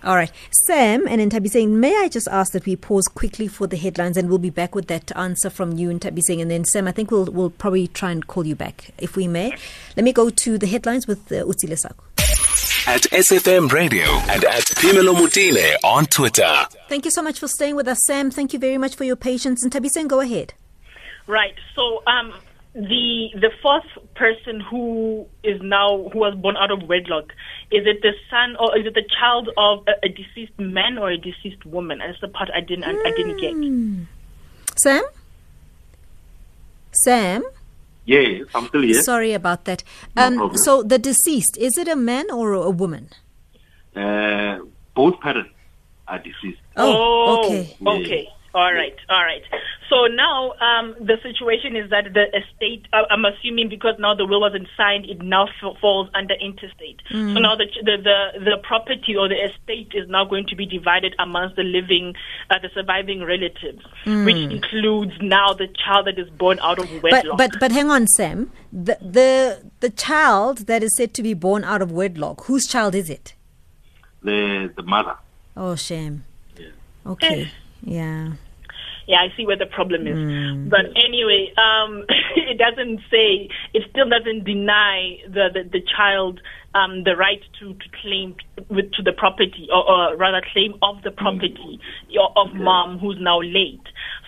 Correct. 0.00 0.04
All 0.04 0.16
right. 0.16 0.30
Sam 0.66 1.06
and 1.06 1.30
Nthabiseng, 1.30 1.70
may 1.70 1.96
I 1.96 2.08
just 2.08 2.28
ask 2.28 2.52
that 2.52 2.66
we 2.66 2.76
pause 2.76 3.08
quickly 3.08 3.48
for 3.48 3.66
the 3.66 3.76
headlines 3.76 4.16
and 4.16 4.28
we'll 4.28 4.38
be 4.38 4.50
back 4.50 4.74
with 4.74 4.86
that 4.88 5.14
answer 5.16 5.50
from 5.50 5.72
you, 5.72 5.90
Nthabiseng, 5.90 6.40
and 6.40 6.50
then 6.50 6.64
Sam, 6.64 6.88
I 6.88 6.92
think 6.92 7.10
we'll 7.10 7.26
we'll 7.26 7.50
probably 7.50 7.88
try 7.88 8.10
and 8.10 8.26
call 8.26 8.46
you 8.46 8.56
back 8.56 8.90
if 8.98 9.16
we 9.16 9.28
may. 9.28 9.52
Let 9.96 10.04
me 10.04 10.12
go 10.12 10.30
to 10.30 10.58
the 10.58 10.66
headlines 10.66 11.06
with 11.06 11.30
uh, 11.32 11.44
Utsile 11.44 11.78
Sako. 11.78 12.04
At 12.86 13.02
SFM 13.02 13.70
Radio 13.72 14.04
and 14.04 14.44
at 14.44 14.64
Phemelo 14.64 15.14
Motene 15.14 15.74
on 15.84 16.06
Twitter. 16.06 16.66
Thank 16.88 17.04
you 17.04 17.10
so 17.10 17.22
much 17.22 17.38
for 17.38 17.46
staying 17.46 17.76
with 17.76 17.86
us, 17.86 18.00
Sam. 18.06 18.30
Thank 18.30 18.52
you 18.52 18.58
very 18.58 18.78
much 18.78 18.96
for 18.96 19.04
your 19.04 19.16
patience. 19.16 19.62
And 19.62 19.70
Tabi 19.70 19.88
saying, 19.90 20.08
go 20.08 20.20
ahead. 20.20 20.54
Right. 21.26 21.54
So 21.76 22.02
um, 22.06 22.32
the 22.74 23.30
the 23.34 23.50
fourth 23.62 23.84
person 24.14 24.60
who 24.60 25.26
is 25.42 25.60
now 25.60 26.08
who 26.12 26.18
was 26.20 26.34
born 26.36 26.56
out 26.56 26.70
of 26.70 26.84
wedlock 26.88 27.32
is 27.72 27.84
it 27.84 28.00
the 28.02 28.12
son 28.30 28.54
or 28.60 28.78
is 28.78 28.86
it 28.86 28.94
the 28.94 29.02
child 29.18 29.48
of 29.56 29.84
a, 29.88 30.06
a 30.06 30.08
deceased 30.08 30.56
man 30.58 30.96
or 30.96 31.10
a 31.10 31.16
deceased 31.16 31.64
woman? 31.66 31.98
That's 31.98 32.20
the 32.20 32.28
part 32.28 32.48
I 32.54 32.60
didn't 32.60 32.84
I, 32.84 32.90
I 32.90 33.10
didn't 33.16 33.38
get. 33.40 33.54
Sam? 34.78 35.02
Sam? 36.92 37.42
Yes, 38.04 38.46
I'm 38.54 38.66
still 38.68 38.82
here. 38.82 39.02
Sorry 39.02 39.32
about 39.32 39.64
that. 39.66 39.84
No 40.16 40.26
Um, 40.26 40.36
problem. 40.36 40.56
so 40.58 40.82
the 40.82 40.98
deceased, 40.98 41.56
is 41.58 41.76
it 41.78 41.86
a 41.88 41.96
man 41.96 42.30
or 42.30 42.52
a 42.54 42.70
woman? 42.70 43.10
Uh, 43.94 44.60
both 44.94 45.20
parents 45.20 45.50
are 46.08 46.18
deceased. 46.18 46.60
Oh, 46.76 47.44
okay. 47.44 47.76
Okay. 47.86 48.28
All 48.52 48.72
right. 48.74 48.96
All 49.08 49.22
right. 49.22 49.42
So 49.88 50.06
now 50.06 50.52
um, 50.60 50.96
the 51.00 51.18
situation 51.22 51.76
is 51.76 51.88
that 51.90 52.12
the 52.14 52.26
estate, 52.36 52.86
uh, 52.92 53.02
I'm 53.08 53.24
assuming 53.24 53.68
because 53.68 53.94
now 54.00 54.14
the 54.14 54.26
will 54.26 54.40
wasn't 54.40 54.66
signed, 54.76 55.06
it 55.08 55.22
now 55.22 55.46
f- 55.46 55.76
falls 55.80 56.08
under 56.14 56.34
intestate. 56.34 57.00
So 57.08 57.14
Mm. 57.16 57.42
now 57.42 57.54
the, 57.54 57.66
the, 57.82 57.96
the, 58.02 58.40
the 58.44 58.56
property 58.62 59.14
or 59.16 59.28
the 59.28 59.36
estate 59.36 59.92
is 59.94 60.08
now 60.08 60.24
going 60.24 60.46
to 60.48 60.56
be 60.56 60.66
divided 60.66 61.14
amongst 61.20 61.54
the 61.56 61.62
living, 61.62 62.14
uh, 62.50 62.58
the 62.60 62.70
surviving 62.74 63.22
relatives, 63.22 63.82
Mm. 64.04 64.24
which 64.24 64.36
includes 64.52 65.12
now 65.20 65.52
the 65.52 65.68
child 65.68 66.06
that 66.08 66.18
is 66.18 66.28
born 66.30 66.58
out 66.60 66.78
of 66.80 66.88
But, 66.90 67.02
wedlock. 67.02 67.38
but 67.38 67.50
but 67.60 67.70
hang 67.72 67.88
on, 67.90 68.06
Sam. 68.08 68.50
The, 68.72 68.96
the 69.00 69.62
the 69.80 69.90
child 69.90 70.66
that 70.66 70.82
is 70.82 70.96
said 70.96 71.14
to 71.14 71.22
be 71.22 71.34
born 71.34 71.62
out 71.64 71.82
of 71.82 71.92
wedlock, 71.92 72.44
whose 72.46 72.66
child 72.66 72.94
is 72.96 73.08
it? 73.10 73.34
The 74.22 74.72
the 74.76 74.82
mother. 74.82 75.14
Oh, 75.56 75.74
shame. 75.76 76.24
Okay. 77.06 77.50
Yeah. 77.82 78.32
Yeah, 79.06 79.16
I 79.16 79.36
see 79.36 79.44
where 79.44 79.56
the 79.56 79.66
problem 79.66 80.06
is. 80.06 80.16
Mm. 80.16 80.70
But 80.70 80.86
anyway, 80.94 81.52
um, 81.58 82.04
it 82.36 82.58
doesn't 82.58 83.00
say, 83.10 83.48
it 83.74 83.82
still 83.90 84.08
doesn't 84.08 84.44
deny 84.44 85.16
the, 85.26 85.48
the, 85.52 85.68
the 85.68 85.80
child 85.96 86.40
um, 86.74 87.02
the 87.02 87.16
right 87.16 87.42
to, 87.58 87.74
to 87.74 87.84
claim 88.00 88.36
with, 88.68 88.92
to 88.92 89.02
the 89.02 89.12
property, 89.12 89.68
or, 89.72 89.90
or 89.90 90.16
rather 90.16 90.40
claim 90.52 90.74
of 90.82 91.02
the 91.02 91.10
property 91.10 91.80
o- 92.16 92.32
of 92.36 92.54
mom 92.54 92.98
who's 92.98 93.18
now 93.20 93.40
late. 93.40 93.82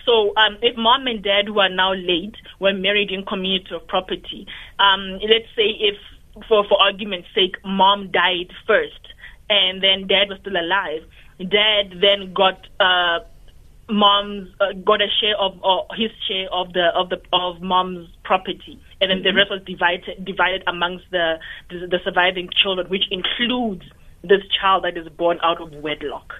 So 0.05 0.35
um, 0.35 0.57
if 0.61 0.75
mom 0.75 1.07
and 1.07 1.23
dad 1.23 1.47
who 1.47 1.59
are 1.59 1.69
now 1.69 1.93
late 1.93 2.35
were 2.59 2.73
married 2.73 3.11
in 3.11 3.23
community 3.23 3.73
of 3.73 3.87
property, 3.87 4.45
um, 4.79 5.19
let's 5.21 5.47
say 5.55 5.71
if, 5.79 5.95
for, 6.49 6.65
for 6.67 6.81
argument's 6.81 7.29
sake, 7.33 7.55
mom 7.63 8.11
died 8.11 8.51
first 8.67 8.99
and 9.49 9.81
then 9.81 10.07
dad 10.07 10.27
was 10.29 10.39
still 10.41 10.57
alive, 10.57 11.03
dad 11.39 12.01
then 12.01 12.33
got 12.33 12.67
uh, 12.79 13.19
mom's 13.89 14.49
uh, 14.59 14.73
got 14.85 15.01
a 15.01 15.07
share 15.19 15.37
of 15.37 15.61
or 15.63 15.85
his 15.95 16.11
share 16.27 16.51
of 16.51 16.73
the 16.73 16.87
of 16.95 17.09
the 17.09 17.21
of 17.33 17.61
mom's 17.61 18.09
property, 18.23 18.79
and 19.01 19.11
then 19.11 19.23
the 19.23 19.33
rest 19.33 19.51
was 19.51 19.61
divided 19.65 20.23
divided 20.23 20.63
amongst 20.67 21.05
the, 21.11 21.39
the 21.69 21.87
the 21.87 21.99
surviving 22.03 22.49
children, 22.55 22.87
which 22.89 23.05
includes 23.11 23.83
this 24.23 24.41
child 24.59 24.85
that 24.85 24.97
is 24.97 25.07
born 25.09 25.39
out 25.43 25.61
of 25.61 25.71
wedlock. 25.83 26.33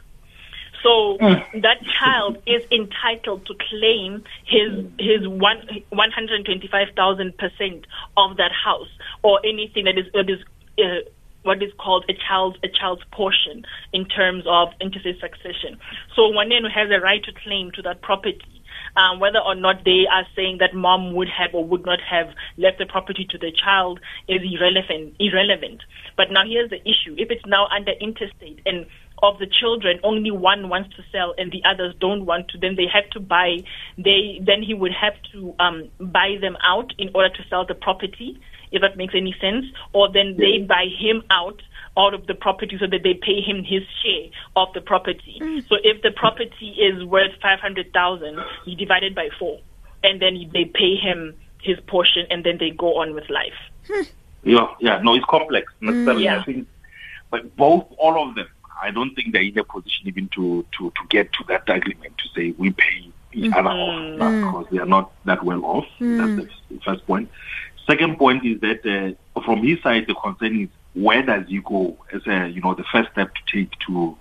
So 0.84 1.18
that 1.20 1.78
child 2.00 2.38
is 2.46 2.62
entitled 2.70 3.46
to 3.46 3.56
claim 3.70 4.24
his 4.46 4.86
his 5.00 5.28
one 5.28 5.66
one 5.90 6.12
hundred 6.12 6.36
and 6.36 6.46
twenty 6.46 6.68
five 6.68 6.90
thousand 6.96 7.38
percent 7.38 7.88
of 8.18 8.38
that 8.38 8.52
house 8.52 8.90
or 9.22 9.40
anything 9.46 9.86
that 9.86 9.98
is 9.98 10.06
that 10.14 10.30
is 10.30 10.40
uh, 10.80 11.08
what 11.44 11.62
is 11.62 11.72
called 11.78 12.06
a 12.10 12.14
child's 12.28 12.58
a 12.64 12.68
child's 12.68 13.04
portion 13.12 13.64
in 13.92 14.06
terms 14.06 14.44
of 14.48 14.70
intestate 14.82 15.20
succession. 15.20 15.78
So 16.16 16.24
Wanenu 16.32 16.72
has 16.72 16.90
a 16.90 17.00
right 17.00 17.24
to 17.24 17.32
claim 17.44 17.72
to 17.76 17.82
that 17.84 18.02
property. 18.02 18.42
Um, 18.96 19.20
whether 19.20 19.40
or 19.40 19.56
not 19.56 19.86
they 19.86 20.06
are 20.12 20.26
saying 20.36 20.58
that 20.60 20.76
mom 20.76 21.14
would 21.16 21.30
have 21.30 21.54
or 21.54 21.66
would 21.66 21.86
not 21.86 22.00
have 22.02 22.28
left 22.58 22.78
the 22.78 22.86
property 22.86 23.26
to 23.30 23.38
the 23.38 23.52
child 23.52 24.00
is 24.28 24.42
irrelevant. 24.42 25.16
Irrelevant. 25.20 25.82
But 26.16 26.30
now 26.30 26.44
here's 26.46 26.70
the 26.70 26.82
issue: 26.82 27.16
if 27.18 27.30
it's 27.32 27.46
now 27.46 27.68
under 27.74 27.92
intestate 28.00 28.62
and 28.66 28.86
of 29.24 29.40
the 29.40 29.48
children, 29.48 30.00
only 30.04 30.32
one 30.32 30.70
wants 30.70 30.96
to 30.98 31.04
sell 31.12 31.34
and 31.38 31.52
the 31.52 31.64
others 31.66 31.96
don't 32.00 32.26
want 32.26 32.50
to, 32.50 32.58
then 32.58 32.76
they 32.76 32.86
have 32.92 33.10
to 33.12 33.20
buy. 33.20 33.58
They 33.98 34.40
then 34.46 34.62
he 34.62 34.74
would 34.74 34.92
have 34.92 35.14
to 35.32 35.56
um, 35.60 35.90
buy 36.00 36.36
them 36.42 36.58
out 36.62 36.94
in 36.98 37.10
order 37.16 37.30
to 37.30 37.44
sell 37.50 37.66
the 37.66 37.74
property, 37.74 38.40
if 38.74 38.82
that 38.82 38.98
makes 38.98 39.14
any 39.16 39.34
sense. 39.40 39.66
Or 39.94 40.12
then 40.12 40.36
they 40.38 40.60
buy 40.60 40.88
him 41.00 41.24
out 41.30 41.62
out 41.96 42.14
of 42.14 42.26
the 42.26 42.34
property 42.34 42.76
so 42.80 42.88
that 42.88 43.04
they 43.04 43.14
pay 43.14 43.40
him 43.40 43.64
his 43.64 43.84
share 44.02 44.30
of 44.56 44.74
the 44.74 44.82
property. 44.82 45.38
Mm. 45.40 45.68
So 45.70 45.78
if 45.84 46.02
the 46.02 46.12
property 46.12 46.76
is 46.82 47.04
worth 47.06 47.32
five 47.42 47.60
hundred 47.60 47.94
thousand, 47.94 48.40
you 48.66 48.76
divide 48.76 49.04
it 49.04 49.16
by 49.16 49.30
four, 49.40 49.60
and 50.04 50.22
then 50.22 50.50
they 50.52 50.66
pay 50.66 50.96
him 50.96 51.36
his 51.62 51.80
portion, 51.88 52.26
and 52.30 52.44
then 52.44 52.58
they 52.60 52.72
go 52.72 53.00
on 53.00 53.14
with 53.14 53.30
life. 53.30 53.54
Hmm. 53.88 54.02
Yeah, 54.44 54.68
yeah. 54.80 55.02
No, 55.02 55.16
it's 55.16 55.26
complex. 55.26 55.72
Mm. 55.82 55.88
Necessarily, 55.88 56.24
Yeah. 56.26 56.40
I 56.40 56.44
think, 56.44 56.68
but 57.32 57.56
both, 57.56 57.86
all 57.98 58.28
of 58.28 58.36
them, 58.36 58.48
I 58.82 58.92
don't 58.92 59.16
think 59.16 59.32
they're 59.32 59.42
in 59.42 59.58
a 59.58 59.64
position 59.64 60.08
even 60.08 60.28
to 60.36 60.66
to 60.78 60.90
to 60.90 61.08
get 61.10 61.32
to 61.34 61.44
that 61.48 61.70
agreement 61.70 62.18
to 62.18 62.30
say 62.36 62.54
we 62.58 62.72
pay 62.72 63.12
each 63.32 63.54
other 63.54 63.70
off 63.70 64.20
mm-hmm. 64.20 64.46
because 64.46 64.66
they 64.72 64.80
are 64.80 64.86
not 64.86 65.12
that 65.26 65.44
well 65.44 65.64
off. 65.66 65.86
Mm. 66.00 66.38
That's 66.38 66.52
the 66.70 66.80
first 66.84 67.08
point. 67.08 67.30
Second 67.88 68.18
point 68.18 68.46
is 68.46 68.60
that 68.62 69.18
uh, 69.36 69.42
from 69.42 69.64
his 69.64 69.82
side, 69.82 70.06
the 70.08 70.16
concern 70.16 70.62
is 70.62 70.70
where 70.94 71.24
does 71.24 71.46
he 71.48 71.60
go 71.60 71.98
as 72.14 72.22
a 72.28 72.48
you 72.48 72.62
know 72.62 72.74
the 72.74 72.84
first 72.92 73.12
step 73.12 73.32
to 73.34 73.42
take 73.58 73.72
to 73.88 74.18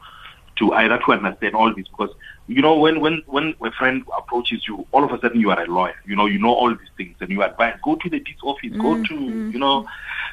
to 0.57 0.73
either 0.73 0.99
to 0.99 1.13
understand 1.13 1.55
all 1.55 1.75
this 1.75 1.87
because 1.89 2.11
you 2.49 2.61
know, 2.61 2.77
when, 2.77 3.01
when, 3.01 3.23
when 3.29 3.55
a 3.65 3.71
friend 3.73 4.03
approaches 4.17 4.65
you, 4.67 4.87
all 4.93 5.05
of 5.05 5.13
a 5.13 5.21
sudden 5.21 5.41
you 5.41 5.51
are 5.51 5.63
a 5.63 5.67
lawyer. 5.67 5.95
You 6.05 6.17
know, 6.17 6.27
you 6.27 6.39
know 6.39 6.53
all 6.53 6.71
these 6.71 6.89
things 6.97 7.17
and 7.21 7.31
you 7.31 7.43
advise, 7.43 7.77
go 7.85 7.97
to 7.97 8.11
the 8.11 8.19
deeds 8.19 8.41
office, 8.43 8.73
go 8.79 8.97
Mm, 8.97 9.05
to, 9.09 9.15
mm, 9.15 9.53
you 9.53 9.59
know. 9.59 9.87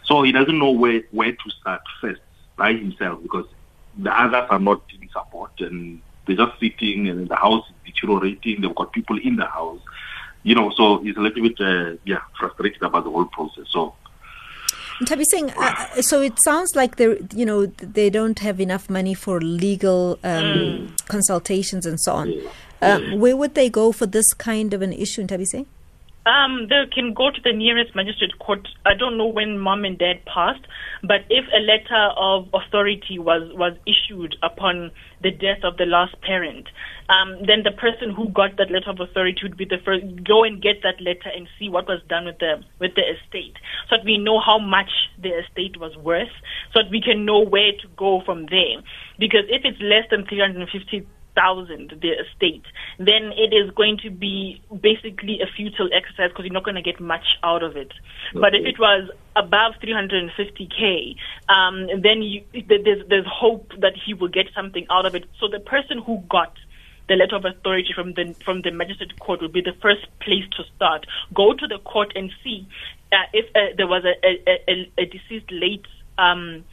So 0.06 0.24
he 0.24 0.32
doesn't 0.32 0.58
know 0.58 0.72
where, 0.72 1.02
where 1.12 1.32
to 1.32 1.50
start 1.62 1.82
first 2.02 2.22
by 2.58 2.74
himself 2.74 3.22
because 3.22 3.46
the 3.98 4.12
others 4.12 4.48
are 4.50 4.60
not 4.60 4.82
in 5.00 5.08
support 5.10 5.52
and 5.60 6.02
they're 6.26 6.36
just 6.36 6.60
sitting 6.60 7.08
and 7.10 7.30
the 7.30 7.36
house 7.36 7.63
is 7.70 7.94
deteriorating. 7.94 8.62
They've 8.62 8.76
got 8.76 8.92
people 8.92 9.18
in 9.20 9.36
the 9.36 9.46
house, 9.46 9.80
you 10.43 10.56
know, 10.56 10.71
so 10.71 10.99
he's 10.99 11.17
a 11.17 11.19
little 11.19 11.41
bit, 11.41 11.60
uh, 11.60 11.97
yeah, 12.06 12.21
frustrated 12.39 12.82
about 12.82 13.04
the 13.04 13.12
whole 13.12 13.25
process. 13.25 13.65
So, 13.69 13.93
Tabi 15.06 15.23
Singh, 15.25 15.52
uh, 15.52 16.02
so 16.02 16.21
it 16.21 16.34
sounds 16.43 16.75
like 16.75 16.97
they, 16.97 17.17
you 17.34 17.45
know, 17.45 17.65
they 17.67 18.10
don't 18.10 18.39
have 18.39 18.60
enough 18.60 18.89
money 18.89 19.13
for 19.13 19.39
legal 19.39 20.19
um, 20.23 20.95
consultations 21.08 21.86
and 21.86 21.99
so 21.99 22.13
on. 22.13 22.34
Um, 22.82 23.19
where 23.19 23.36
would 23.36 23.56
they 23.56 23.69
go 23.69 23.91
for 23.91 24.06
this 24.06 24.34
kind 24.34 24.73
of 24.73 24.82
an 24.82 24.93
issue, 24.93 25.25
Tabi 25.25 25.45
Singh? 25.45 25.65
Um, 26.25 26.67
they 26.69 26.84
can 26.93 27.13
go 27.13 27.32
to 27.32 27.41
the 27.43 27.53
nearest 27.53 27.95
magistrate 27.95 28.38
court. 28.39 28.67
I 28.86 28.93
don't 28.93 29.17
know 29.17 29.25
when 29.25 29.58
mom 29.58 29.86
and 29.86 29.97
dad 29.97 30.23
passed, 30.25 30.62
but 31.01 31.21
if 31.29 31.45
a 31.55 31.60
letter 31.60 32.13
of 32.17 32.49
authority 32.53 33.17
was, 33.17 33.49
was 33.55 33.73
issued 33.88 34.36
upon 34.43 34.91
the 35.23 35.32
death 35.32 35.63
of 35.63 35.77
the 35.77 35.86
last 35.86 36.19
parent, 36.21 36.67
um, 37.08 37.39
then 37.47 37.63
the 37.63 37.71
person 37.71 38.13
who 38.13 38.29
got 38.29 38.58
that 38.58 38.69
letter 38.69 38.91
of 38.91 38.99
authority 38.99 39.39
would 39.43 39.58
be 39.58 39.65
the 39.65 39.79
first 39.84 40.05
go 40.23 40.43
and 40.43 40.62
get 40.62 40.84
that 40.84 41.01
letter 41.01 41.32
and 41.34 41.47
see 41.58 41.69
what 41.69 41.88
was 41.88 42.01
done 42.10 42.25
with 42.25 42.38
the 42.39 42.62
with 42.79 42.93
the 42.95 43.01
estate, 43.01 43.55
so 43.89 43.95
that 43.97 44.05
we 44.05 44.17
know 44.17 44.39
how 44.39 44.60
much 44.60 44.91
the 45.23 45.29
estate 45.29 45.79
was 45.79 45.95
worth, 45.97 46.36
so 46.73 46.84
that 46.84 46.91
we 46.91 47.01
can 47.01 47.25
know 47.25 47.39
where 47.39 47.71
to 47.71 47.88
go 47.97 48.21
from 48.25 48.45
there. 48.47 48.84
Because 49.17 49.45
if 49.49 49.63
it's 49.63 49.82
less 49.82 50.05
than 50.12 50.25
three 50.27 50.39
hundred 50.39 50.62
and 50.62 50.69
fifty 50.69 51.08
thousand 51.39 51.93
the 52.02 52.10
estate, 52.10 52.65
then 52.97 53.32
it 53.38 53.54
is 53.54 53.71
going 53.71 53.97
to 54.04 54.10
be 54.10 54.62
basically 54.69 55.39
a 55.41 55.47
futile 55.56 55.89
exercise 55.93 56.30
because 56.30 56.45
you're 56.45 56.54
not 56.54 56.65
going 56.65 56.75
to 56.75 56.82
get 56.82 56.99
much 56.99 57.25
out 57.43 57.63
of 57.63 57.78
it. 57.78 57.91
But 58.34 58.54
if 58.56 58.65
it 58.65 58.80
was 58.80 59.10
above 59.36 59.73
350k, 59.82 61.15
um, 61.47 61.88
then 62.02 62.21
you, 62.21 62.43
there's 62.67 63.08
there's 63.08 63.28
hope 63.28 63.71
that 63.80 63.93
he 64.06 64.13
will 64.13 64.28
get 64.28 64.47
something 64.54 64.86
out 64.89 65.06
of 65.06 65.15
it. 65.15 65.25
So 65.39 65.47
the 65.47 65.60
person 65.60 66.02
who 66.06 66.23
got 66.30 66.54
the 67.08 67.15
letter 67.15 67.36
of 67.36 67.45
authority 67.45 67.89
from 67.95 68.13
the 68.13 68.36
from 68.45 68.62
the 68.62 68.71
magistrate 68.71 69.17
court 69.19 69.41
would 69.41 69.54
be 69.54 69.62
the 69.62 69.78
first 69.82 70.06
place 70.19 70.45
to 70.58 70.63
start. 70.75 71.06
Go 71.34 71.54
to 71.54 71.67
the 71.67 71.80
court 71.80 72.13
and 72.15 72.32
see 72.43 72.67
uh, 73.12 73.28
if 73.34 73.45
uh, 73.56 73.75
there 73.78 73.88
was 73.88 74.04
a, 74.06 74.13
a, 74.25 74.62
a, 74.67 74.91
a 75.04 75.06
deceased 75.06 75.52
late. 75.52 75.86
Um, 76.17 76.65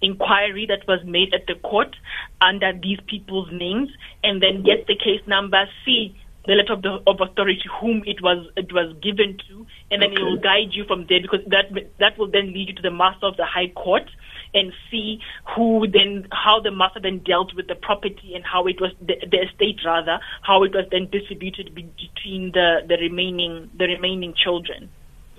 inquiry 0.00 0.66
that 0.68 0.86
was 0.86 1.00
made 1.04 1.32
at 1.34 1.46
the 1.46 1.54
court 1.54 1.96
under 2.40 2.72
these 2.72 2.98
people's 3.06 3.48
names 3.52 3.88
and 4.22 4.42
then 4.42 4.62
get 4.62 4.86
the 4.86 4.96
case 4.96 5.20
number, 5.26 5.64
see 5.84 6.14
the 6.46 6.52
letter 6.52 6.74
of, 6.74 6.82
the, 6.82 6.98
of 7.06 7.20
authority 7.20 7.64
whom 7.80 8.02
it 8.06 8.20
was 8.22 8.46
it 8.56 8.72
was 8.72 8.94
given 9.02 9.38
to, 9.48 9.66
and 9.90 10.02
then 10.02 10.12
it 10.12 10.20
will 10.20 10.36
guide 10.36 10.72
you 10.72 10.84
from 10.84 11.06
there 11.08 11.20
because 11.20 11.40
that 11.46 11.72
that 11.98 12.18
will 12.18 12.30
then 12.30 12.52
lead 12.52 12.68
you 12.68 12.74
to 12.74 12.82
the 12.82 12.90
master 12.90 13.26
of 13.26 13.36
the 13.36 13.46
high 13.46 13.72
court 13.74 14.04
and 14.52 14.72
see 14.90 15.20
who 15.56 15.86
then 15.88 16.28
how 16.32 16.60
the 16.60 16.70
master 16.70 17.00
then 17.00 17.18
dealt 17.20 17.54
with 17.54 17.66
the 17.66 17.74
property 17.74 18.34
and 18.34 18.44
how 18.44 18.66
it 18.66 18.80
was 18.80 18.92
the, 19.00 19.14
the 19.30 19.38
estate 19.38 19.80
rather 19.84 20.18
how 20.42 20.62
it 20.62 20.74
was 20.74 20.84
then 20.90 21.08
distributed 21.10 21.74
between 21.74 22.52
the 22.52 22.80
the 22.86 22.96
remaining 23.00 23.70
the 23.78 23.86
remaining 23.86 24.34
children. 24.34 24.90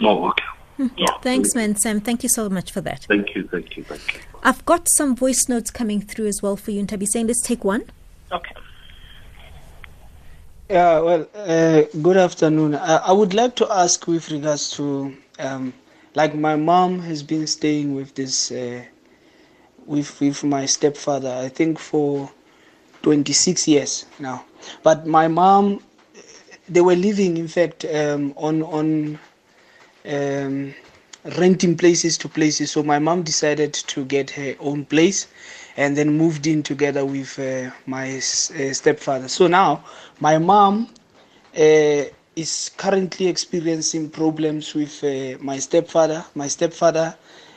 oh, 0.01 0.29
okay. 0.29 0.43
Yeah. 0.97 1.05
Thanks, 1.21 1.55
man, 1.55 1.77
Sam. 1.77 2.01
Thank 2.01 2.21
you 2.23 2.27
so 2.27 2.49
much 2.49 2.69
for 2.73 2.81
that. 2.81 3.05
Thank 3.05 3.33
you, 3.33 3.47
thank 3.47 3.77
you, 3.77 3.83
thank 3.85 4.13
you. 4.13 4.19
I've 4.45 4.63
got 4.63 4.87
some 4.87 5.15
voice 5.15 5.49
notes 5.49 5.71
coming 5.71 6.01
through 6.01 6.27
as 6.27 6.43
well 6.43 6.55
for 6.55 6.69
you, 6.69 6.85
Tabi 6.85 7.07
saying, 7.07 7.25
let's 7.25 7.41
take 7.41 7.63
one. 7.63 7.81
Okay. 8.31 8.55
Yeah, 10.69 10.99
well, 10.99 11.27
uh, 11.33 11.81
good 11.99 12.15
afternoon. 12.17 12.75
I, 12.75 12.97
I 12.97 13.11
would 13.11 13.33
like 13.33 13.55
to 13.55 13.71
ask 13.71 14.05
with 14.05 14.29
regards 14.29 14.69
to, 14.77 15.17
um, 15.39 15.73
like, 16.13 16.35
my 16.35 16.55
mom 16.55 16.99
has 16.99 17.23
been 17.23 17.47
staying 17.47 17.95
with 17.95 18.13
this, 18.13 18.51
uh, 18.51 18.83
with 19.87 20.21
with 20.21 20.43
my 20.43 20.67
stepfather. 20.67 21.31
I 21.31 21.49
think 21.49 21.79
for 21.79 22.29
26 23.01 23.67
years 23.67 24.05
now. 24.19 24.45
But 24.83 25.07
my 25.07 25.27
mom, 25.27 25.81
they 26.69 26.81
were 26.81 26.95
living, 26.95 27.37
in 27.37 27.47
fact, 27.47 27.83
um, 27.85 28.33
on 28.37 28.61
on 28.61 29.19
um, 30.05 30.75
renting 31.37 31.75
places 31.77 32.17
to 32.19 32.29
places. 32.29 32.71
So 32.71 32.83
my 32.83 32.99
mom 32.99 33.23
decided 33.23 33.73
to 33.73 34.05
get 34.05 34.29
her 34.31 34.55
own 34.59 34.85
place 34.85 35.27
and 35.77 35.97
then 35.97 36.17
moved 36.17 36.47
in 36.47 36.63
together 36.63 37.05
with 37.05 37.37
uh, 37.39 37.71
my 37.85 38.17
uh, 38.17 38.19
stepfather. 38.19 39.27
So 39.27 39.47
now 39.47 39.83
my 40.19 40.37
mom 40.37 40.89
uh, 41.57 42.03
is 42.35 42.71
currently 42.77 43.27
experiencing 43.27 44.09
problems 44.09 44.73
with 44.73 45.03
uh, 45.03 45.37
my 45.41 45.57
stepfather. 45.59 46.23
My 46.35 46.47
stepfather 46.47 47.15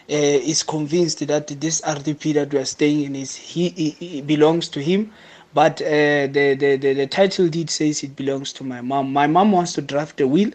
is 0.09 0.63
convinced 0.63 1.27
that 1.27 1.49
this 1.49 1.83
RDP 1.83 2.33
that 2.35 2.53
we 2.53 2.59
are 2.59 2.65
staying 2.65 3.03
in 3.03 3.15
is 3.15 3.35
he, 3.35 3.69
he, 3.71 3.91
he 3.91 4.23
belongs 4.23 4.69
to 4.71 4.81
him. 4.81 5.13
But 5.55 5.81
uh, 5.83 6.29
the, 6.29 6.57
the, 6.59 6.77
the, 6.77 6.93
the 6.95 7.07
title 7.07 7.49
deed 7.49 7.71
says 7.71 8.03
it 8.03 8.15
belongs 8.17 8.53
to 8.55 8.65
my 8.65 8.81
mom. 8.81 9.13
My 9.13 9.27
mom 9.27 9.53
wants 9.53 9.73
to 9.75 9.83
draft 9.83 10.21
a 10.21 10.27
will 10.29 10.51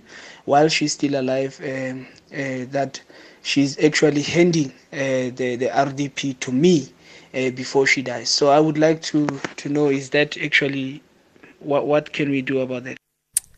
while 0.46 0.68
she's 0.70 0.94
still 0.94 1.20
alive 1.20 1.60
um, 1.64 2.08
that 2.34 3.02
she's 3.44 3.78
actually 3.84 4.22
handing 4.22 4.70
uh, 4.92 5.32
the, 5.36 5.56
the 5.58 5.68
RDP 5.68 6.40
to 6.40 6.52
me 6.52 6.90
uh, 7.34 7.52
before 7.52 7.86
she 7.86 8.02
dies. 8.02 8.30
So 8.30 8.50
I 8.50 8.60
would 8.60 8.78
like 8.78 9.02
to, 9.04 9.28
to 9.58 9.70
know 9.70 9.90
is 9.90 10.10
that 10.12 10.38
actually 10.38 11.02
what, 11.60 11.86
what 11.86 12.14
can 12.14 12.30
we 12.30 12.42
do 12.42 12.60
about 12.60 12.84
that? 12.86 12.98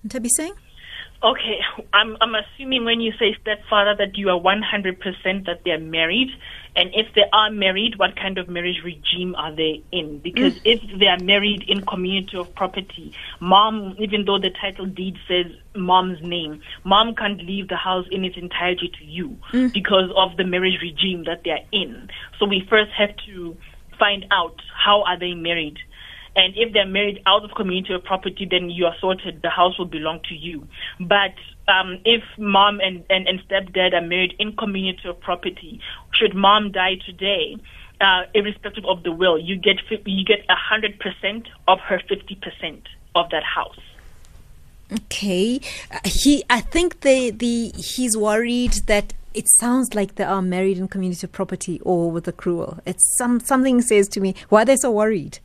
Tabi 0.07 0.29
saying? 0.29 0.53
Okay, 1.23 1.59
I'm 1.93 2.17
I'm 2.21 2.35
assuming 2.35 2.85
when 2.85 2.99
you 2.99 3.11
say 3.17 3.35
stepfather 3.41 3.95
that 3.97 4.15
you 4.15 4.29
are 4.29 4.39
100% 4.39 5.45
that 5.45 5.61
they 5.63 5.71
are 5.71 5.79
married, 5.79 6.29
and 6.75 6.89
if 6.93 7.07
they 7.15 7.23
are 7.31 7.49
married, 7.49 7.97
what 7.97 8.15
kind 8.15 8.37
of 8.37 8.49
marriage 8.49 8.81
regime 8.83 9.33
are 9.35 9.55
they 9.55 9.81
in? 9.91 10.19
Because 10.19 10.53
Mm. 10.53 10.61
if 10.65 10.99
they 10.99 11.07
are 11.07 11.19
married 11.19 11.63
in 11.67 11.85
community 11.85 12.37
of 12.37 12.53
property, 12.55 13.13
mom, 13.39 13.95
even 13.97 14.25
though 14.25 14.39
the 14.39 14.49
title 14.49 14.85
deed 14.85 15.17
says 15.27 15.45
mom's 15.73 16.21
name, 16.21 16.61
mom 16.83 17.15
can't 17.15 17.41
leave 17.45 17.69
the 17.69 17.77
house 17.77 18.05
in 18.11 18.25
its 18.25 18.35
entirety 18.35 18.89
to 18.99 19.05
you 19.05 19.37
Mm. 19.53 19.71
because 19.71 20.11
of 20.15 20.35
the 20.35 20.43
marriage 20.43 20.81
regime 20.81 21.23
that 21.23 21.43
they 21.43 21.51
are 21.51 21.65
in. 21.71 22.09
So 22.39 22.45
we 22.45 22.61
first 22.69 22.91
have 22.91 23.15
to 23.27 23.57
find 23.97 24.25
out 24.31 24.61
how 24.73 25.03
are 25.03 25.17
they 25.17 25.33
married. 25.33 25.79
And 26.35 26.53
if 26.57 26.73
they're 26.73 26.85
married 26.85 27.21
out 27.25 27.45
of 27.45 27.55
community 27.55 27.93
of 27.93 28.03
property, 28.03 28.45
then 28.45 28.69
you 28.69 28.85
are 28.85 28.95
sorted. 28.99 29.41
The 29.41 29.49
house 29.49 29.77
will 29.77 29.85
belong 29.85 30.19
to 30.27 30.35
you. 30.35 30.67
But 30.99 31.33
um, 31.67 31.99
if 32.05 32.23
mom 32.37 32.79
and, 32.79 33.03
and, 33.09 33.27
and 33.27 33.39
stepdad 33.47 33.93
are 33.93 34.01
married 34.01 34.33
in 34.39 34.55
community 34.55 35.07
of 35.07 35.19
property, 35.19 35.79
should 36.13 36.35
mom 36.35 36.71
die 36.71 36.95
today, 37.05 37.57
uh, 38.01 38.23
irrespective 38.33 38.85
of 38.85 39.03
the 39.03 39.11
will, 39.11 39.39
you 39.39 39.57
get 39.57 39.77
you 40.05 40.25
get 40.25 40.45
hundred 40.49 40.99
percent 40.99 41.47
of 41.67 41.79
her 41.79 42.01
fifty 42.07 42.35
percent 42.35 42.87
of 43.15 43.29
that 43.29 43.43
house. 43.43 43.79
Okay. 44.91 45.59
Uh, 45.91 45.99
he, 46.05 46.43
I 46.49 46.61
think 46.61 47.01
the, 47.01 47.31
the, 47.31 47.71
he's 47.75 48.15
worried 48.15 48.73
that 48.85 49.13
it 49.33 49.45
sounds 49.57 49.95
like 49.95 50.15
they 50.15 50.23
are 50.23 50.41
married 50.41 50.77
in 50.77 50.87
community 50.87 51.25
of 51.25 51.31
property 51.31 51.81
or 51.81 52.11
with 52.11 52.25
accrual. 52.25 52.79
It's 52.85 53.17
some, 53.17 53.39
something 53.39 53.81
says 53.81 54.07
to 54.09 54.19
me, 54.19 54.35
why 54.49 54.61
are 54.61 54.65
they 54.65 54.75
so 54.75 54.91
worried? 54.91 55.39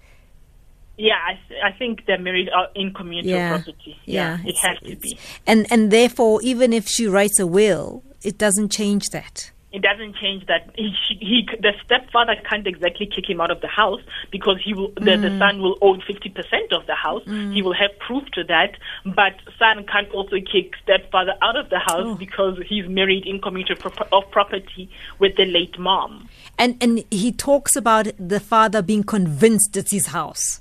Yeah, 1.08 1.14
I, 1.30 1.68
I 1.68 1.72
think 1.72 2.04
they're 2.06 2.18
married 2.18 2.50
out 2.54 2.70
in 2.74 2.92
community 2.92 3.30
Yeah. 3.30 3.56
property. 3.56 3.96
Yeah, 4.04 4.38
it 4.44 4.56
has 4.58 4.78
to 4.80 4.96
be. 4.96 5.18
And, 5.46 5.66
and 5.72 5.90
therefore, 5.90 6.40
even 6.42 6.72
if 6.72 6.86
she 6.88 7.06
writes 7.06 7.38
a 7.40 7.46
will, 7.46 8.02
it 8.22 8.36
doesn't 8.36 8.68
change 8.70 9.08
that. 9.10 9.50
it 9.72 9.82
doesn't 9.82 10.16
change 10.16 10.44
that 10.46 10.62
he, 10.74 10.88
he 11.20 11.48
the 11.66 11.72
stepfather 11.84 12.34
can't 12.50 12.66
exactly 12.66 13.06
kick 13.06 13.30
him 13.30 13.40
out 13.40 13.52
of 13.52 13.60
the 13.60 13.68
house 13.68 14.00
because 14.32 14.58
he 14.64 14.74
will 14.74 14.90
the, 14.96 15.14
the 15.16 15.28
Mm. 15.30 15.38
son 15.38 15.62
will 15.62 15.76
own 15.80 16.00
50% 16.00 16.72
of 16.78 16.86
the 16.88 16.96
house 16.96 17.22
Mm. 17.26 17.54
he 17.54 17.62
will 17.62 17.72
have 17.82 17.92
proof 18.06 18.24
to 18.32 18.42
that 18.54 18.72
but 19.20 19.34
son 19.60 19.84
can't 19.92 20.10
also 20.12 20.36
kick 20.52 20.74
stepfather 20.82 21.34
out 21.40 21.54
of 21.56 21.70
the 21.70 21.78
house 21.78 22.02
Oh. 22.08 22.14
because 22.16 22.58
he's 22.68 22.88
married 22.88 23.24
in 23.26 23.40
community 23.40 23.72
of 23.74 23.78
pro- 23.78 24.08
of 24.18 24.24
property 24.32 24.90
with 25.20 25.36
the 25.36 25.44
late 25.46 25.78
mom 25.78 26.28
And, 26.58 26.76
and 26.82 27.04
he 27.22 27.30
talks 27.30 27.76
about 27.76 28.08
the 28.18 28.40
father 28.40 28.82
being 28.82 29.04
convinced 29.04 29.76
it's 29.76 29.92
his 29.92 30.08
house. 30.08 30.60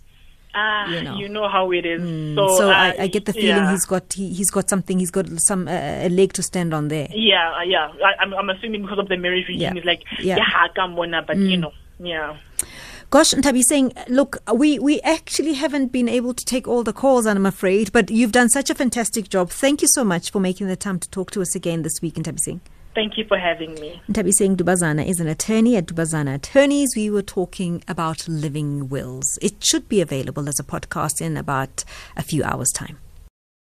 Ah 0.53 0.89
You 0.89 1.01
know. 1.03 1.15
you 1.17 1.29
know 1.29 1.47
how 1.47 1.71
it 1.71 1.85
is 1.85 2.01
Mm, 2.01 2.35
so, 2.35 2.47
so 2.57 2.69
uh, 2.69 2.73
I, 2.73 2.95
I 3.03 3.07
get 3.07 3.25
the 3.25 3.33
feeling 3.33 3.49
yeah. 3.65 3.71
he's 3.71 3.85
got 3.85 4.13
he, 4.13 4.33
he's 4.33 4.49
got 4.49 4.69
something 4.69 4.97
he's 4.99 5.11
got 5.11 5.27
some 5.39 5.67
uh, 5.67 5.71
a 5.71 6.09
leg 6.09 6.33
to 6.33 6.41
stand 6.43 6.73
on 6.73 6.87
there. 6.87 7.07
yeah 7.13 7.53
uh, 7.59 7.61
yeah 7.63 7.91
I, 8.03 8.23
I'm, 8.23 8.33
I'm 8.33 8.49
assuming 8.49 8.81
because 8.81 8.99
of 8.99 9.07
the 9.09 9.17
marriage 9.17 9.45
regime 9.47 9.61
Yeah. 9.61 9.73
it's 9.75 9.85
like 9.85 10.03
Yeah. 10.19 10.37
yeah, 10.37 10.67
yeah 10.75 11.21
but 11.27 11.37
you 11.37 11.57
Mm. 11.57 11.59
know 11.61 11.71
yeah 11.99 12.37
Gosh, 13.11 13.33
Nthabiseng, 13.33 14.07
look, 14.07 14.37
we, 14.53 14.77
we 14.77 15.01
actually 15.01 15.53
haven't 15.53 15.91
been 15.91 16.07
able 16.07 16.35
to 16.35 16.45
take 16.45 16.67
all 16.67 16.83
the 16.83 16.93
calls, 16.93 17.25
and 17.25 17.39
I'm 17.39 17.45
afraid, 17.47 17.91
but 17.91 18.11
you've 18.11 18.31
done 18.31 18.49
such 18.49 18.69
a 18.69 18.75
fantastic 18.75 19.29
job. 19.29 19.49
Thank 19.49 19.81
you 19.81 19.87
so 19.89 20.03
much 20.03 20.29
for 20.31 20.39
making 20.39 20.67
the 20.67 20.75
time 20.75 20.99
to 20.99 21.09
talk 21.09 21.31
to 21.31 21.41
us 21.41 21.55
again 21.55 21.81
this 21.81 22.03
week, 22.03 22.13
Nthabiseng. 22.21 22.59
Thank 22.99 23.17
you 23.17 23.23
for 23.23 23.37
having 23.37 23.75
me. 23.75 24.01
Nthabiseng 24.11 24.57
Dubazana 24.57 25.07
is 25.07 25.21
an 25.21 25.29
attorney 25.29 25.77
at 25.77 25.85
Dubazana 25.85 26.35
Attorneys. 26.35 26.97
We 26.97 27.09
were 27.09 27.21
talking 27.21 27.81
about 27.87 28.27
living 28.27 28.89
wills. 28.89 29.39
It 29.41 29.63
should 29.63 29.87
be 29.87 30.01
available 30.01 30.49
as 30.49 30.59
a 30.59 30.65
podcast 30.65 31.21
in 31.21 31.37
about 31.37 31.85
a 32.17 32.21
few 32.21 32.43
hours' 32.43 32.73
time. 32.73 32.97